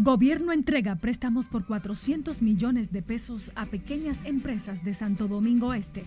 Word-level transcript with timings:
Gobierno 0.00 0.52
entrega 0.52 0.94
préstamos 0.94 1.46
por 1.46 1.66
400 1.66 2.40
millones 2.40 2.92
de 2.92 3.02
pesos 3.02 3.50
a 3.56 3.66
pequeñas 3.66 4.16
empresas 4.24 4.84
de 4.84 4.94
Santo 4.94 5.26
Domingo 5.26 5.74
Este. 5.74 6.04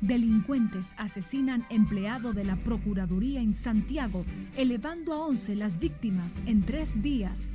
Delincuentes 0.00 0.86
asesinan 0.96 1.66
empleado 1.70 2.32
de 2.32 2.44
la 2.44 2.54
Procuraduría 2.54 3.40
en 3.40 3.52
Santiago, 3.52 4.24
elevando 4.56 5.12
a 5.12 5.26
11 5.26 5.56
las 5.56 5.80
víctimas 5.80 6.32
en 6.46 6.62
tres 6.62 6.88
días. 7.02 7.48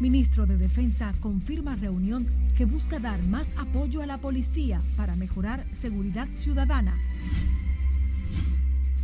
Ministro 0.00 0.44
de 0.44 0.56
Defensa 0.56 1.14
confirma 1.20 1.76
reunión 1.76 2.26
que 2.56 2.64
busca 2.64 2.98
dar 2.98 3.22
más 3.26 3.46
apoyo 3.56 4.02
a 4.02 4.06
la 4.06 4.18
policía 4.18 4.82
para 4.96 5.14
mejorar 5.14 5.64
seguridad 5.72 6.26
ciudadana. 6.34 6.98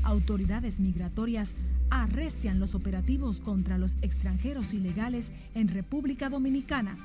Autoridades 0.03 0.81
migratorias 0.81 1.55
arrecian 1.91 2.59
los 2.59 2.75
operativos 2.75 3.41
contra 3.41 3.79
los 3.79 3.97
extranjeros 4.03 4.75
ilegales 4.75 5.33
en 5.55 5.69
República 5.69 6.29
Dominicana. 6.29 6.97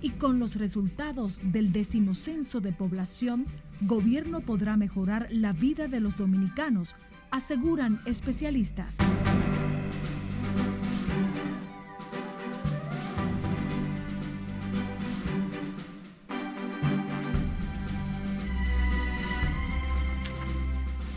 Y 0.00 0.10
con 0.10 0.38
los 0.38 0.56
resultados 0.56 1.40
del 1.42 1.72
decimocenso 1.72 2.60
de 2.60 2.72
población, 2.72 3.46
gobierno 3.80 4.40
podrá 4.40 4.76
mejorar 4.76 5.28
la 5.30 5.52
vida 5.52 5.88
de 5.88 6.00
los 6.00 6.16
dominicanos, 6.16 6.94
aseguran 7.30 8.00
especialistas. 8.06 8.96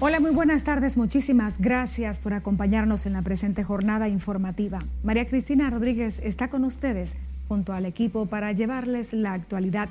Hola, 0.04 0.20
muy 0.20 0.32
buenas 0.32 0.64
tardes. 0.64 0.98
Muchísimas 0.98 1.60
gracias 1.60 2.20
por 2.20 2.34
acompañarnos 2.34 3.06
en 3.06 3.14
la 3.14 3.22
presente 3.22 3.64
jornada 3.64 4.08
informativa. 4.08 4.80
María 5.04 5.28
Cristina 5.28 5.70
Rodríguez 5.70 6.20
está 6.24 6.50
con 6.50 6.66
ustedes 6.66 7.18
junto 7.48 7.72
al 7.72 7.86
equipo 7.86 8.26
para 8.26 8.52
llevarles 8.52 9.14
la 9.14 9.34
actualidad 9.34 9.90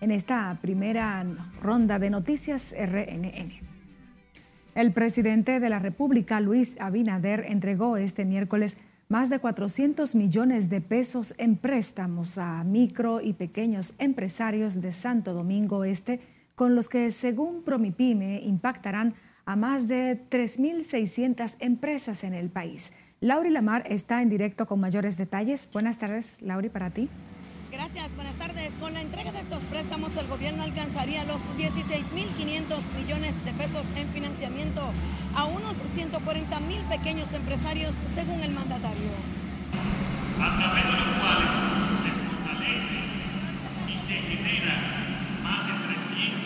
en 0.00 0.10
esta 0.10 0.58
primera 0.60 1.24
ronda 1.62 2.00
de 2.00 2.10
noticias 2.10 2.74
RNN. 2.76 3.52
El 4.74 4.90
presidente 4.90 5.60
de 5.60 5.70
la 5.70 5.78
República, 5.78 6.40
Luis 6.40 6.76
Abinader, 6.80 7.44
entregó 7.46 7.96
este 7.96 8.24
miércoles 8.24 8.78
más 9.08 9.30
de 9.30 9.38
400 9.38 10.16
millones 10.16 10.70
de 10.70 10.80
pesos 10.80 11.36
en 11.38 11.54
préstamos 11.54 12.36
a 12.36 12.64
micro 12.64 13.20
y 13.20 13.34
pequeños 13.34 13.94
empresarios 13.98 14.80
de 14.80 14.90
Santo 14.90 15.32
Domingo 15.34 15.84
Este, 15.84 16.18
con 16.56 16.74
los 16.74 16.88
que, 16.88 17.12
según 17.12 17.62
Promipyme, 17.62 18.42
impactarán 18.42 19.14
a 19.44 19.56
más 19.56 19.88
de 19.88 20.20
3.600 20.30 21.56
empresas 21.60 22.24
en 22.24 22.34
el 22.34 22.50
país. 22.50 22.92
Lauri 23.20 23.50
Lamar 23.50 23.84
está 23.86 24.22
en 24.22 24.28
directo 24.28 24.66
con 24.66 24.80
mayores 24.80 25.16
detalles. 25.16 25.68
Buenas 25.72 25.98
tardes, 25.98 26.42
Lauri, 26.42 26.68
para 26.68 26.90
ti. 26.90 27.08
Gracias, 27.70 28.14
buenas 28.16 28.34
tardes. 28.34 28.72
Con 28.78 28.92
la 28.92 29.00
entrega 29.00 29.32
de 29.32 29.40
estos 29.40 29.62
préstamos, 29.64 30.14
el 30.16 30.26
gobierno 30.26 30.62
alcanzaría 30.62 31.24
los 31.24 31.40
16.500 31.56 32.80
millones 32.98 33.34
de 33.44 33.52
pesos 33.54 33.86
en 33.96 34.08
financiamiento 34.10 34.82
a 35.34 35.44
unos 35.44 35.76
140 35.94 36.60
mil 36.60 36.80
pequeños 36.82 37.32
empresarios, 37.32 37.94
según 38.14 38.42
el 38.42 38.52
mandatario. 38.52 39.10
A 40.38 40.56
través 40.58 40.84
de 40.84 40.92
los 40.92 41.18
cuales 41.18 41.50
se 42.02 42.10
fortalece 42.10 42.98
y 43.88 43.98
se 43.98 44.14
genera 44.14 44.74
más 45.42 45.66
de 45.66 45.72
310 45.94 46.42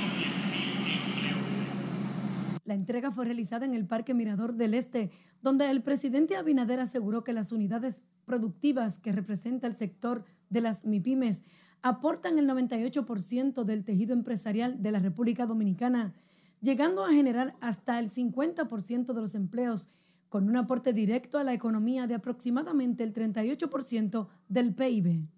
la 2.67 2.75
entrega 2.75 3.11
fue 3.11 3.25
realizada 3.25 3.65
en 3.65 3.75
el 3.75 3.87
Parque 3.87 4.13
Mirador 4.13 4.55
del 4.55 4.75
Este, 4.75 5.11
donde 5.41 5.71
el 5.71 5.83
presidente 5.83 6.37
Abinader 6.37 6.81
aseguró 6.81 7.25
que 7.25 7.33
las 7.33 7.53
unidades 7.53 8.03
productivas 8.25 8.99
que 8.99 9.13
representa 9.13 9.67
el 9.67 9.77
sector 9.77 10.25
de 10.51 10.61
las 10.61 10.85
MIPIMES 10.85 11.43
aportan 11.81 12.39
el 12.39 12.49
98% 12.49 13.65
del 13.65 13.85
tejido 13.85 14.13
empresarial 14.13 14.83
de 14.83 14.93
la 14.93 14.99
República 14.99 15.47
Dominicana, 15.47 16.15
llegando 16.61 17.05
a 17.05 17.13
generar 17.13 17.55
hasta 17.61 17.99
el 17.99 18.11
50% 18.11 19.13
de 19.15 19.21
los 19.21 19.35
empleos, 19.35 19.89
con 20.29 20.49
un 20.49 20.57
aporte 20.57 20.93
directo 20.93 21.39
a 21.39 21.45
la 21.45 21.55
economía 21.55 22.07
de 22.07 22.15
aproximadamente 22.15 23.05
el 23.05 23.15
38% 23.15 24.27
del 24.49 24.75
PIB 24.75 25.29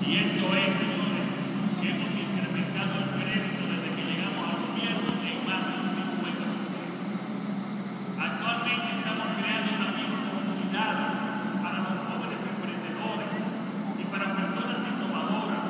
señores, 0.00 0.74
que 1.80 1.90
hemos 1.90 2.10
incrementado 2.10 2.98
el 2.98 3.10
crédito 3.20 3.62
desde 3.68 3.88
que 3.94 4.02
llegamos 4.10 4.42
al 4.48 4.58
gobierno 4.64 5.08
en 5.22 5.38
más 5.46 5.62
de 5.66 5.72
un 5.76 6.18
Actualmente 8.16 8.90
estamos 8.96 9.28
creando 9.38 9.70
también 9.76 10.10
oportunidades 10.10 11.08
para 11.62 11.78
los 11.84 11.98
jóvenes 12.00 12.40
emprendedores 12.42 13.30
y 14.00 14.04
para 14.10 14.26
personas 14.34 14.78
innovadoras 14.88 15.62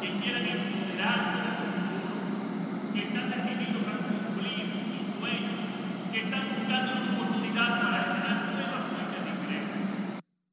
que 0.00 0.08
quieran 0.20 0.44
empoderarse 0.44 1.36
de 1.40 1.52
su 1.56 1.66
futuro, 1.72 2.14
que 2.92 3.00
están 3.00 3.26
decididos 3.32 3.84
a 3.90 3.94
cumplir 4.06 4.64
sus 4.92 5.06
sueños, 5.18 5.56
que 6.12 6.18
están 6.20 6.44
buscando 6.46 6.88
una 6.94 7.10
oportunidad 7.16 7.68
para 7.80 7.98
generar 8.06 8.38
nuevas 8.54 8.82
fuentes 8.86 9.20
de 9.24 9.30
ingresos. 9.34 9.80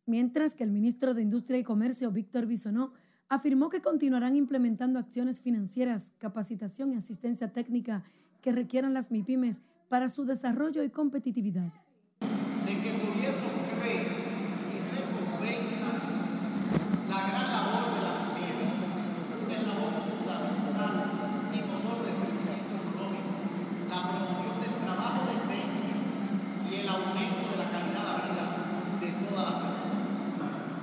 Mientras 0.07 0.46
que 0.57 0.65
el 0.65 0.71
ministro 0.71 1.13
de 1.13 1.21
Industria 1.21 1.57
y 1.57 1.63
Comercio, 1.63 2.11
Víctor 2.11 2.47
Bisonó, 2.47 2.91
afirmó 3.29 3.69
que 3.69 3.79
continuarán 3.79 4.35
implementando 4.35 4.99
acciones 4.99 5.39
financieras, 5.39 6.11
capacitación 6.17 6.91
y 6.91 6.97
asistencia 6.97 7.53
técnica 7.53 8.03
que 8.41 8.51
requieran 8.51 8.93
las 8.93 9.11
MIPIMES 9.11 9.61
para 9.89 10.09
su 10.09 10.25
desarrollo 10.25 10.83
y 10.83 10.89
competitividad. 10.89 11.71
De 12.19 12.81
que 12.81 12.89
el 12.89 12.99
gobierno 12.99 13.47
cree 13.79 14.03
y 14.67 14.77
recompensa 14.91 15.87
la 17.07 17.19
gran 17.27 17.47
labor 17.51 17.85
de 17.95 18.01
la 18.03 18.13
familia, 18.19 18.71
un 19.39 19.51
eslabón 19.51 19.93
fundamental 20.03 20.95
y 21.53 21.59
motor 21.71 21.97
del 22.03 22.15
crecimiento 22.19 22.73
económico, 22.83 23.31
la 23.87 23.99
promoción 24.11 24.59
del 24.59 24.75
trabajo 24.83 25.19
decente 25.31 25.91
y 26.67 26.75
el 26.83 26.89
aumento 26.89 27.43
de 27.51 27.57
la 27.57 27.67
calidad 27.71 28.03
de 28.11 28.27
vida 28.27 28.45
de 28.99 29.09
todas 29.23 29.43
las 29.47 29.59
personas. 29.63 30.07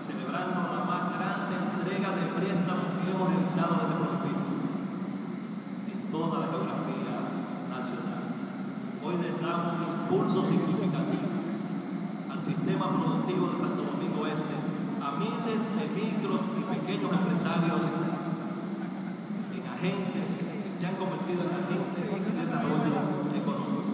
Celebrando 0.01 0.61
la 0.73 0.85
más 0.85 1.05
grande 1.13 1.55
entrega 1.77 2.17
de 2.17 2.25
préstamos 2.41 3.05
que 3.05 3.11
hemos 3.11 3.29
realizado 3.29 3.73
desde 3.85 4.01
Colombia 4.01 4.33
en 5.93 6.11
toda 6.11 6.41
la 6.41 6.47
geografía 6.49 7.15
hoy 9.05 9.17
le 9.21 9.33
damos 9.47 9.75
un 9.75 10.01
impulso 10.01 10.43
significativo 10.43 11.29
al 12.31 12.41
sistema 12.41 12.89
productivo 12.89 13.49
de 13.49 13.59
Santo 13.59 13.83
Domingo 13.83 14.27
Este, 14.27 14.55
a 15.03 15.13
miles 15.19 15.65
de 15.65 15.85
micros 15.95 16.41
y 16.59 16.63
pequeños 16.75 17.13
empresarios 17.13 17.93
en 19.53 19.67
agentes 19.69 20.39
que 20.65 20.73
se 20.73 20.87
han 20.87 20.97
convertido 20.97 21.43
en 21.43 21.51
agentes 21.51 22.11
de 22.13 22.41
desarrollo 22.41 22.97
económico. 23.35 23.85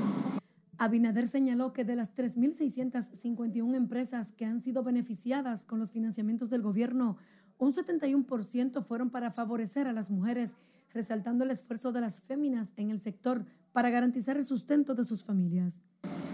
Abinader 0.81 1.29
señaló 1.29 1.75
que 1.75 1.85
de 1.85 1.95
las 1.95 2.17
3.651 2.17 3.75
empresas 3.75 4.33
que 4.33 4.47
han 4.47 4.63
sido 4.63 4.83
beneficiadas 4.83 5.67
con 5.67 5.79
los 5.79 5.91
financiamientos 5.91 6.49
del 6.49 6.63
gobierno, 6.63 7.19
un 7.59 7.75
71% 7.75 8.83
fueron 8.83 9.11
para 9.11 9.31
favorecer 9.31 9.87
a 9.87 9.93
las 9.93 10.09
mujeres, 10.09 10.55
resaltando 10.95 11.45
el 11.45 11.51
esfuerzo 11.51 11.93
de 11.93 12.01
las 12.01 12.23
féminas 12.23 12.73
en 12.79 12.89
el 12.89 12.99
sector 12.99 13.45
para 13.73 13.91
garantizar 13.91 14.39
el 14.39 14.47
sustento 14.47 14.95
de 14.95 15.05
sus 15.05 15.23
familias. 15.23 15.75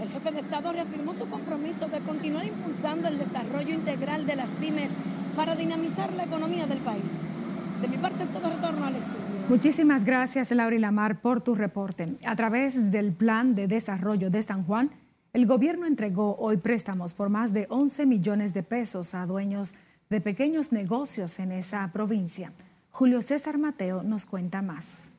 El 0.01 0.11
jefe 0.11 0.31
de 0.31 0.39
Estado 0.39 0.71
reafirmó 0.71 1.13
su 1.15 1.29
compromiso 1.29 1.89
de 1.89 1.99
continuar 2.03 2.47
impulsando 2.47 3.09
el 3.09 3.19
desarrollo 3.19 3.75
integral 3.75 4.27
de 4.27 4.37
las 4.37 4.51
pymes 4.51 4.93
para 5.35 5.57
dinamizar 5.57 6.13
la 6.13 6.23
economía 6.23 6.69
del 6.69 6.79
país. 6.79 7.03
De 7.83 7.89
mi 7.89 7.97
parte 7.97 8.23
es 8.23 8.33
todo 8.33 8.49
retorno 8.49 8.87
al 8.87 8.95
estudio. 8.95 9.26
Muchísimas 9.49 10.05
gracias, 10.05 10.51
Laura 10.51 10.77
Lamar, 10.77 11.21
por 11.21 11.41
tu 11.41 11.55
reporte. 11.55 12.17
A 12.27 12.35
través 12.35 12.91
del 12.91 13.13
Plan 13.13 13.55
de 13.55 13.69
Desarrollo 13.69 14.29
de 14.29 14.43
San 14.43 14.65
Juan, 14.65 14.91
el 15.33 15.47
gobierno 15.47 15.87
entregó 15.87 16.37
hoy 16.39 16.57
préstamos 16.57 17.15
por 17.15 17.29
más 17.29 17.53
de 17.53 17.69
11 17.71 18.07
millones 18.07 18.55
de 18.55 18.65
pesos 18.65 19.15
a 19.15 19.25
dueños 19.25 19.77
de 20.11 20.21
pequeños 20.21 20.73
negocios 20.73 21.39
en 21.39 21.53
esa 21.53 21.89
provincia. 21.93 22.53
Julio 22.91 23.23
César 23.23 23.57
Mateo 23.57 24.03
nos 24.03 24.27
cuenta 24.27 24.63
más. 24.63 25.13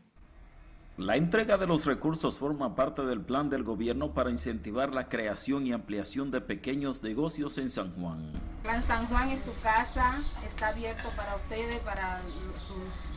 La 0.97 1.15
entrega 1.15 1.57
de 1.57 1.68
los 1.68 1.85
recursos 1.85 2.38
forma 2.38 2.75
parte 2.75 3.03
del 3.06 3.21
plan 3.21 3.50
del 3.50 3.63
gobierno 3.63 4.13
para 4.13 4.29
incentivar 4.29 4.94
la 4.94 5.07
creación 5.07 5.65
y 5.68 5.71
ampliación 5.71 6.31
de 6.31 6.41
pequeños 6.41 7.01
negocios 7.01 7.57
en 7.59 7.69
San 7.69 7.94
Juan. 7.94 8.33
Plan 8.63 8.83
San 8.83 9.06
Juan 9.06 9.29
es 9.29 9.41
su 9.41 9.53
casa, 9.62 10.21
está 10.45 10.69
abierto 10.69 11.09
para 11.15 11.35
ustedes, 11.35 11.79
para 11.81 12.19
sus, 12.24 13.16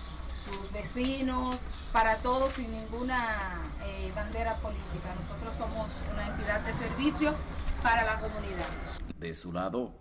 vecinos, 0.72 1.56
para 1.92 2.18
todos 2.18 2.52
sin 2.52 2.70
ninguna 2.70 3.72
eh, 3.84 4.12
bandera 4.14 4.56
política. 4.56 5.14
Nosotros 5.20 5.54
somos 5.58 5.90
una 6.12 6.28
entidad 6.28 6.60
de 6.60 6.72
servicio 6.72 7.34
para 7.82 8.04
la 8.04 8.20
comunidad. 8.20 8.66
De 9.18 9.34
su 9.34 9.52
lado, 9.52 9.92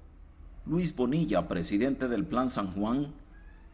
Luis 0.65 0.95
Bonilla, 0.95 1.47
presidente 1.47 2.07
del 2.07 2.25
Plan 2.25 2.49
San 2.49 2.71
Juan, 2.73 3.13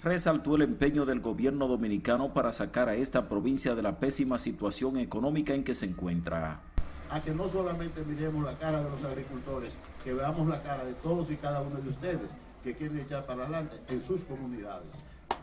resaltó 0.04 0.56
el 0.56 0.62
empeño 0.62 1.06
del 1.06 1.20
gobierno 1.20 1.68
dominicano 1.68 2.34
para 2.34 2.54
sacar 2.54 2.90
a 2.90 2.96
esta 2.96 3.28
provincia 3.28 3.76
de 3.76 3.82
la 3.82 4.00
pésima 4.00 4.38
situación 4.38 4.98
económica 4.98 5.54
en 5.54 5.64
que 5.64 5.76
se 5.76 5.86
encuentra. 5.88 6.62
a 7.10 7.22
que 7.22 7.32
no 7.32 7.48
solamente 7.50 8.04
miremos 8.04 8.44
la 8.44 8.58
cara 8.58 8.84
de 8.84 8.90
los 8.90 9.04
agricultores, 9.04 9.74
que 10.04 10.14
veamos 10.14 10.48
la 10.48 10.64
cara 10.64 10.84
de 10.84 10.94
todos 10.96 11.30
y 11.30 11.36
cada 11.36 11.62
uno 11.62 11.80
de 11.80 11.90
ustedes 11.90 12.32
que 12.64 12.74
quieren 12.74 13.00
echar 13.00 13.26
para 13.26 13.44
adelante 13.44 13.80
en 13.88 14.02
sus 14.06 14.24
comunidades. 14.24 14.90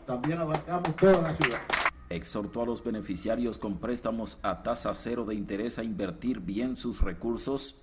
También 0.06 0.38
abarcamos 0.38 0.94
toda 0.96 1.20
la 1.22 1.36
ciudad. 1.36 1.60
Exhortó 2.08 2.62
a 2.62 2.66
los 2.66 2.84
beneficiarios 2.84 3.58
con 3.58 3.78
préstamos 3.78 4.38
a 4.42 4.62
tasa 4.62 4.94
cero 4.94 5.24
de 5.24 5.34
interés 5.34 5.78
a 5.78 5.84
invertir 5.84 6.40
bien 6.40 6.76
sus 6.76 7.00
recursos 7.00 7.76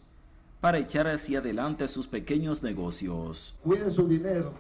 para 0.62 0.78
echar 0.78 1.08
hacia 1.08 1.40
adelante 1.40 1.88
sus 1.88 2.08
pequeños 2.08 2.62
negocios. 2.62 3.58
Cuiden 3.64 3.92
su 3.92 4.08
dinero, 4.08 4.54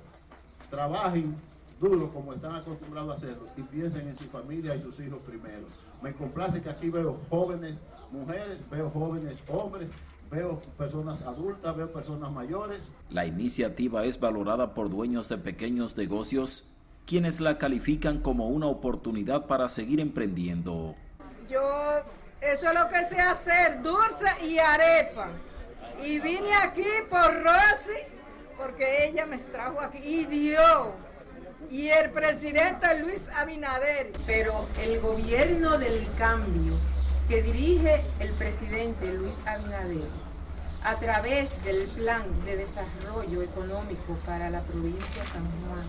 trabajen 0.70 1.36
duro 1.80 2.12
como 2.12 2.34
están 2.34 2.56
acostumbrados 2.56 3.12
a 3.12 3.16
hacerlo 3.16 3.48
y 3.58 3.62
piensen 3.64 4.08
en 4.08 4.18
su 4.18 4.26
familia 4.26 4.76
y 4.76 4.82
sus 4.82 5.00
hijos 5.00 5.20
primero. 5.26 5.68
Me 6.02 6.14
complace 6.14 6.62
que 6.62 6.70
aquí 6.70 6.90
veo 6.90 7.20
jóvenes 7.30 7.78
mujeres, 8.12 8.58
veo 8.70 8.90
jóvenes 8.90 9.38
hombres, 9.50 9.90
veo 10.32 10.62
personas 10.78 11.22
adultas, 11.22 11.76
veo 11.76 11.92
personas 11.92 12.32
mayores. 12.32 12.90
La 13.10 13.26
iniciativa 13.26 14.06
es 14.06 14.20
valorada 14.20 14.74
por 14.74 14.90
dueños 14.90 15.30
de 15.30 15.38
pequeños 15.38 15.98
negocios, 15.98 16.66
quienes 17.10 17.40
la 17.40 17.58
califican 17.58 18.20
como 18.20 18.50
una 18.50 18.68
oportunidad 18.68 19.48
para 19.48 19.68
seguir 19.68 20.00
emprendiendo. 20.00 20.94
Yo, 21.50 22.04
eso 22.40 22.68
es 22.68 22.74
lo 22.76 22.88
que 22.88 23.04
sé 23.06 23.20
hacer, 23.20 23.82
dulce 23.82 24.28
y 24.46 24.60
arepa. 24.60 25.30
Y 26.06 26.20
vine 26.20 26.54
aquí 26.54 26.86
por 27.10 27.34
Rosy, 27.42 27.98
porque 28.56 29.08
ella 29.08 29.26
me 29.26 29.40
trajo 29.40 29.82
aquí 29.82 29.98
y 30.04 30.26
dio. 30.26 30.94
Y 31.72 31.88
el 31.88 32.12
presidente 32.12 33.00
Luis 33.00 33.28
Abinader. 33.36 34.12
Pero 34.28 34.68
el 34.80 35.00
gobierno 35.00 35.80
del 35.80 36.08
cambio 36.16 36.74
que 37.28 37.42
dirige 37.42 38.06
el 38.20 38.34
presidente 38.34 39.12
Luis 39.14 39.36
Abinader 39.48 40.08
a 40.84 40.96
través 40.98 41.50
del 41.64 41.88
Plan 41.88 42.24
de 42.46 42.58
Desarrollo 42.58 43.42
Económico 43.42 44.16
para 44.28 44.52
la 44.52 44.62
provincia 44.62 45.24
de 45.24 45.30
San 45.30 45.46
Juan, 45.66 45.88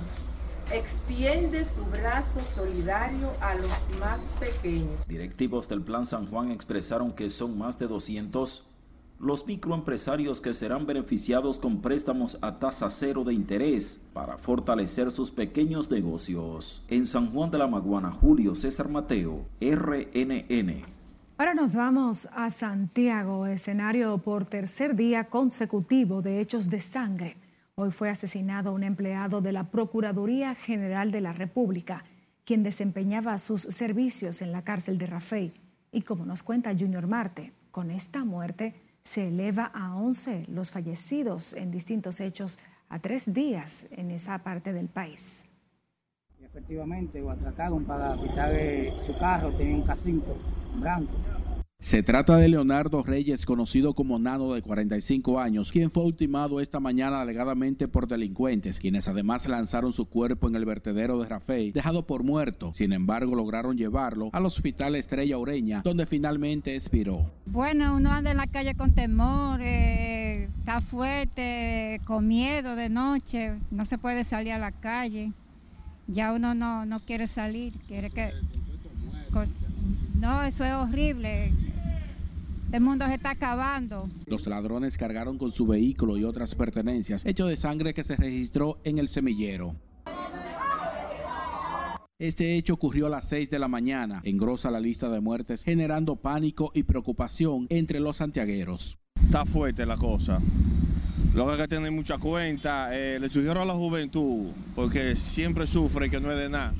extiende 0.72 1.64
su 1.64 1.84
brazo 1.84 2.40
solidario 2.54 3.32
a 3.40 3.54
los 3.54 3.68
más 3.98 4.20
pequeños. 4.38 5.06
Directivos 5.06 5.68
del 5.68 5.82
Plan 5.82 6.06
San 6.06 6.26
Juan 6.26 6.50
expresaron 6.50 7.12
que 7.12 7.30
son 7.30 7.58
más 7.58 7.78
de 7.78 7.86
200 7.86 8.64
los 9.20 9.46
microempresarios 9.46 10.40
que 10.40 10.54
serán 10.54 10.86
beneficiados 10.86 11.58
con 11.58 11.82
préstamos 11.82 12.38
a 12.40 12.58
tasa 12.58 12.90
cero 12.90 13.22
de 13.22 13.34
interés 13.34 14.00
para 14.14 14.38
fortalecer 14.38 15.10
sus 15.10 15.30
pequeños 15.30 15.90
negocios. 15.90 16.82
En 16.88 17.06
San 17.06 17.30
Juan 17.30 17.50
de 17.50 17.58
la 17.58 17.66
Maguana, 17.66 18.10
Julio 18.10 18.54
César 18.54 18.88
Mateo, 18.88 19.44
RNN. 19.60 20.82
Ahora 21.36 21.54
nos 21.54 21.74
vamos 21.74 22.28
a 22.32 22.48
Santiago, 22.48 23.46
escenario 23.46 24.16
por 24.18 24.46
tercer 24.46 24.96
día 24.96 25.24
consecutivo 25.24 26.22
de 26.22 26.40
hechos 26.40 26.70
de 26.70 26.80
sangre. 26.80 27.36
Hoy 27.82 27.90
fue 27.90 28.10
asesinado 28.10 28.74
un 28.74 28.82
empleado 28.82 29.40
de 29.40 29.52
la 29.52 29.70
Procuraduría 29.70 30.54
General 30.54 31.10
de 31.10 31.22
la 31.22 31.32
República, 31.32 32.04
quien 32.44 32.62
desempeñaba 32.62 33.38
sus 33.38 33.62
servicios 33.62 34.42
en 34.42 34.52
la 34.52 34.64
cárcel 34.64 34.98
de 34.98 35.06
Rafey. 35.06 35.54
Y 35.90 36.02
como 36.02 36.26
nos 36.26 36.42
cuenta 36.42 36.76
Junior 36.78 37.06
Marte, 37.06 37.54
con 37.70 37.90
esta 37.90 38.22
muerte, 38.22 38.74
se 39.02 39.28
eleva 39.28 39.70
a 39.72 39.96
11 39.96 40.44
los 40.48 40.72
fallecidos 40.72 41.54
en 41.54 41.70
distintos 41.70 42.20
hechos 42.20 42.58
a 42.90 42.98
tres 42.98 43.32
días 43.32 43.88
en 43.92 44.10
esa 44.10 44.38
parte 44.40 44.74
del 44.74 44.88
país. 44.88 45.46
efectivamente, 46.44 47.18
lo 47.22 47.30
atracaron 47.30 47.86
para 47.86 48.14
quitarle 48.18 48.92
su 49.00 49.16
carro, 49.16 49.52
tenía 49.52 49.76
un 49.76 49.86
K5 49.86 50.22
blanco. 50.80 51.14
Se 51.80 52.02
trata 52.02 52.36
de 52.36 52.46
Leonardo 52.48 53.02
Reyes, 53.02 53.46
conocido 53.46 53.94
como 53.94 54.18
Nano 54.18 54.52
de 54.52 54.60
45 54.60 55.40
años, 55.40 55.72
quien 55.72 55.90
fue 55.90 56.04
ultimado 56.04 56.60
esta 56.60 56.78
mañana 56.78 57.22
alegadamente 57.22 57.88
por 57.88 58.06
delincuentes, 58.06 58.78
quienes 58.78 59.08
además 59.08 59.48
lanzaron 59.48 59.94
su 59.94 60.04
cuerpo 60.04 60.46
en 60.46 60.56
el 60.56 60.66
vertedero 60.66 61.18
de 61.18 61.26
Rafey, 61.26 61.72
dejado 61.72 62.06
por 62.06 62.22
muerto. 62.22 62.72
Sin 62.74 62.92
embargo, 62.92 63.34
lograron 63.34 63.78
llevarlo 63.78 64.28
al 64.34 64.44
hospital 64.44 64.94
Estrella 64.94 65.38
Ureña, 65.38 65.80
donde 65.82 66.04
finalmente 66.04 66.74
expiró. 66.74 67.32
Bueno, 67.46 67.96
uno 67.96 68.12
anda 68.12 68.30
en 68.30 68.36
la 68.36 68.46
calle 68.46 68.74
con 68.74 68.92
temor, 68.92 69.60
eh, 69.62 70.50
está 70.58 70.82
fuerte, 70.82 72.02
con 72.04 72.28
miedo 72.28 72.76
de 72.76 72.90
noche, 72.90 73.54
no 73.70 73.86
se 73.86 73.96
puede 73.96 74.24
salir 74.24 74.52
a 74.52 74.58
la 74.58 74.72
calle. 74.72 75.32
Ya 76.08 76.34
uno 76.34 76.54
no, 76.54 76.84
no 76.84 77.00
quiere 77.00 77.26
salir, 77.26 77.72
quiere 77.88 78.10
que... 78.10 78.32
no, 80.20 80.42
eso 80.42 80.64
es 80.64 80.72
horrible. 80.74 81.69
El 82.72 82.82
mundo 82.82 83.04
se 83.06 83.14
está 83.14 83.30
acabando. 83.30 84.08
Los 84.26 84.46
ladrones 84.46 84.96
cargaron 84.96 85.38
con 85.38 85.50
su 85.50 85.66
vehículo 85.66 86.16
y 86.16 86.22
otras 86.22 86.54
pertenencias, 86.54 87.26
hecho 87.26 87.46
de 87.46 87.56
sangre 87.56 87.94
que 87.94 88.04
se 88.04 88.14
registró 88.14 88.78
en 88.84 88.98
el 89.00 89.08
semillero. 89.08 89.74
Este 92.20 92.56
hecho 92.56 92.74
ocurrió 92.74 93.06
a 93.06 93.10
las 93.10 93.28
6 93.28 93.50
de 93.50 93.58
la 93.58 93.66
mañana, 93.66 94.20
engrosa 94.24 94.70
la 94.70 94.78
lista 94.78 95.08
de 95.08 95.20
muertes, 95.20 95.64
generando 95.64 96.14
pánico 96.16 96.70
y 96.72 96.84
preocupación 96.84 97.66
entre 97.70 97.98
los 97.98 98.18
santiagueros. 98.18 98.98
Está 99.20 99.44
fuerte 99.44 99.84
la 99.84 99.96
cosa. 99.96 100.40
Lo 101.34 101.46
que 101.46 101.52
hay 101.52 101.58
que 101.58 101.68
tener 101.68 101.90
mucha 101.90 102.18
cuenta, 102.18 102.96
eh, 102.96 103.18
le 103.18 103.28
sugiero 103.28 103.62
a 103.62 103.64
la 103.64 103.74
juventud, 103.74 104.50
porque 104.76 105.16
siempre 105.16 105.66
sufre 105.66 106.08
que 106.08 106.20
no 106.20 106.30
es 106.30 106.38
de 106.38 106.50
nada 106.50 106.72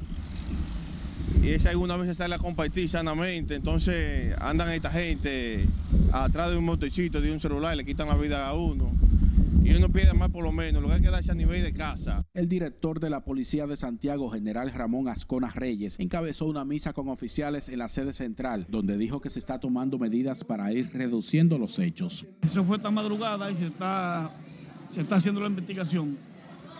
y 1.42 1.50
esa 1.50 1.70
alguna 1.70 1.96
vez 1.96 2.08
se 2.08 2.14
sale 2.14 2.34
a 2.34 2.38
compartir 2.38 2.88
sanamente, 2.88 3.54
entonces 3.54 4.34
andan 4.38 4.70
esta 4.70 4.90
gente 4.90 5.66
atrás 6.12 6.50
de 6.50 6.56
un 6.56 6.64
motecito, 6.64 7.20
de 7.20 7.32
un 7.32 7.40
celular, 7.40 7.74
y 7.74 7.78
le 7.78 7.84
quitan 7.84 8.08
la 8.08 8.16
vida 8.16 8.46
a 8.46 8.54
uno. 8.54 8.92
Y 9.62 9.74
uno 9.74 9.88
pide 9.88 10.12
más 10.14 10.30
por 10.30 10.42
lo 10.42 10.52
menos, 10.52 10.82
lo 10.82 10.88
que 10.88 10.94
hay 10.94 11.00
que 11.00 11.10
darse 11.10 11.30
a 11.30 11.34
nivel 11.34 11.62
de 11.62 11.72
casa. 11.72 12.24
El 12.34 12.48
director 12.48 12.98
de 12.98 13.08
la 13.08 13.20
Policía 13.20 13.66
de 13.66 13.76
Santiago, 13.76 14.30
general 14.30 14.72
Ramón 14.72 15.08
Ascona 15.08 15.50
Reyes, 15.50 16.00
encabezó 16.00 16.46
una 16.46 16.64
misa 16.64 16.92
con 16.92 17.08
oficiales 17.08 17.68
en 17.68 17.78
la 17.78 17.88
sede 17.88 18.12
central, 18.12 18.66
donde 18.68 18.96
dijo 18.96 19.20
que 19.20 19.30
se 19.30 19.38
está 19.38 19.60
tomando 19.60 19.98
medidas 19.98 20.44
para 20.44 20.72
ir 20.72 20.90
reduciendo 20.92 21.58
los 21.58 21.78
hechos. 21.78 22.26
Eso 22.42 22.64
fue 22.64 22.76
esta 22.76 22.90
madrugada 22.90 23.50
y 23.50 23.54
se 23.54 23.66
está, 23.66 24.30
se 24.92 25.02
está 25.02 25.16
haciendo 25.16 25.40
la 25.40 25.48
investigación. 25.48 26.18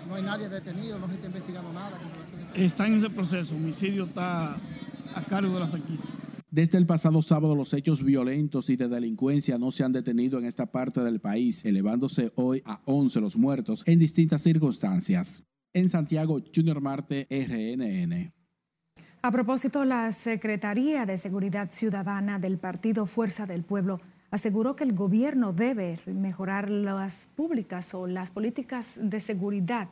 No 0.09 0.15
hay 0.15 0.23
nadie 0.23 0.49
detenido, 0.49 0.99
no 0.99 1.07
se 1.07 1.15
está 1.15 1.27
investigando 1.29 1.73
nada. 1.73 1.99
Está 2.55 2.87
en 2.87 2.95
ese 2.95 3.11
proceso, 3.11 3.55
homicidio 3.55 4.05
está 4.05 4.55
a 5.15 5.23
cargo 5.29 5.55
de 5.55 5.61
la 5.61 5.69
franquicia. 5.69 6.15
Desde 6.51 6.79
el 6.79 6.87
pasado 6.87 7.23
sábado 7.23 7.55
los 7.55 7.73
hechos 7.75 8.03
violentos 8.03 8.71
y 8.71 8.77
de 8.77 8.89
delincuencia 8.89 9.57
no 9.57 9.71
se 9.71 9.85
han 9.85 9.93
detenido 9.93 10.39
en 10.39 10.47
esta 10.47 10.67
parte 10.67 11.01
del 11.01 11.21
país, 11.21 11.65
elevándose 11.65 12.33
hoy 12.35 12.61
a 12.65 12.81
11 12.87 13.21
los 13.21 13.37
muertos 13.37 13.85
en 13.87 14.01
distintas 14.01 14.43
circunstancias. 14.43 15.45
En 15.73 15.89
Santiago, 15.89 16.41
Junior 16.53 16.81
Marte, 16.81 17.29
RNN. 17.31 18.33
A 19.23 19.31
propósito, 19.31 19.85
la 19.85 20.11
Secretaría 20.11 21.07
de 21.07 21.19
Seguridad 21.19 21.71
Ciudadana 21.71 22.41
del 22.41 22.59
Partido 22.59 23.07
Fuerza 23.07 23.47
del 23.47 23.63
Pueblo 23.63 24.01
aseguró 24.33 24.75
que 24.75 24.83
el 24.85 24.95
gobierno 24.95 25.53
debe 25.53 26.01
mejorar 26.07 26.69
las 26.69 27.29
públicas 27.37 27.95
o 27.95 28.09
las 28.09 28.33
políticas 28.33 28.99
de 29.01 29.21
seguridad 29.21 29.89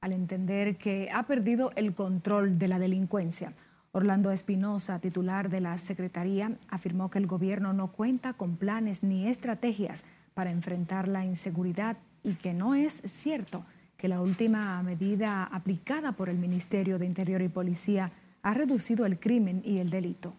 al 0.00 0.12
entender 0.12 0.76
que 0.76 1.10
ha 1.12 1.26
perdido 1.26 1.72
el 1.76 1.94
control 1.94 2.58
de 2.58 2.68
la 2.68 2.78
delincuencia. 2.78 3.52
Orlando 3.92 4.30
Espinosa, 4.30 4.98
titular 4.98 5.48
de 5.48 5.60
la 5.60 5.78
Secretaría, 5.78 6.52
afirmó 6.68 7.10
que 7.10 7.18
el 7.18 7.26
gobierno 7.26 7.72
no 7.72 7.92
cuenta 7.92 8.34
con 8.34 8.56
planes 8.56 9.02
ni 9.02 9.26
estrategias 9.26 10.04
para 10.34 10.50
enfrentar 10.50 11.08
la 11.08 11.24
inseguridad 11.24 11.96
y 12.22 12.34
que 12.34 12.52
no 12.52 12.74
es 12.74 12.92
cierto 13.06 13.64
que 13.96 14.08
la 14.08 14.20
última 14.20 14.82
medida 14.82 15.44
aplicada 15.44 16.12
por 16.12 16.28
el 16.28 16.36
Ministerio 16.36 16.98
de 16.98 17.06
Interior 17.06 17.40
y 17.40 17.48
Policía 17.48 18.12
ha 18.42 18.52
reducido 18.52 19.06
el 19.06 19.18
crimen 19.18 19.62
y 19.64 19.78
el 19.78 19.90
delito. 19.90 20.34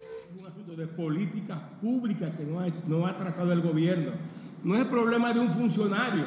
Es 0.00 0.08
un 0.36 0.46
asunto 0.46 0.74
de 0.74 0.86
políticas 0.88 1.58
públicas 1.80 2.32
que 2.36 2.44
no 2.44 3.06
ha, 3.06 3.16
trazado 3.16 3.52
el 3.52 3.62
gobierno. 3.62 4.12
No 4.64 4.76
es 4.76 4.84
problema 4.86 5.32
de 5.32 5.40
un 5.40 5.52
funcionario. 5.52 6.24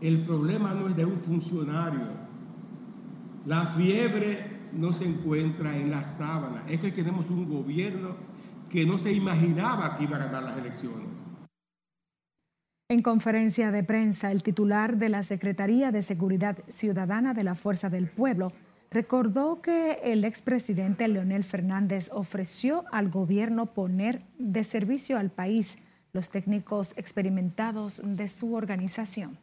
El 0.00 0.24
problema 0.24 0.74
no 0.74 0.88
es 0.88 0.96
de 0.96 1.04
un 1.04 1.20
funcionario. 1.20 2.06
La 3.46 3.66
fiebre 3.66 4.58
no 4.72 4.92
se 4.92 5.04
encuentra 5.04 5.76
en 5.76 5.90
la 5.90 6.04
sábana. 6.04 6.64
Es 6.68 6.80
que 6.80 6.92
tenemos 6.92 7.30
un 7.30 7.48
gobierno 7.48 8.16
que 8.68 8.86
no 8.86 8.98
se 8.98 9.12
imaginaba 9.12 9.96
que 9.96 10.04
iba 10.04 10.16
a 10.16 10.24
ganar 10.26 10.42
las 10.42 10.58
elecciones. 10.58 11.08
En 12.90 13.02
conferencia 13.02 13.70
de 13.70 13.84
prensa, 13.84 14.32
el 14.32 14.42
titular 14.42 14.96
de 14.96 15.08
la 15.08 15.22
Secretaría 15.22 15.90
de 15.90 16.02
Seguridad 16.02 16.58
Ciudadana 16.68 17.34
de 17.34 17.44
la 17.44 17.54
Fuerza 17.54 17.90
del 17.90 18.08
Pueblo 18.08 18.52
recordó 18.90 19.60
que 19.60 19.98
el 20.04 20.24
expresidente 20.24 21.06
Leonel 21.08 21.44
Fernández 21.44 22.08
ofreció 22.12 22.84
al 22.90 23.10
gobierno 23.10 23.74
poner 23.74 24.22
de 24.38 24.64
servicio 24.64 25.18
al 25.18 25.30
país 25.30 25.78
los 26.12 26.30
técnicos 26.30 26.94
experimentados 26.96 28.00
de 28.02 28.28
su 28.28 28.54
organización. 28.54 29.38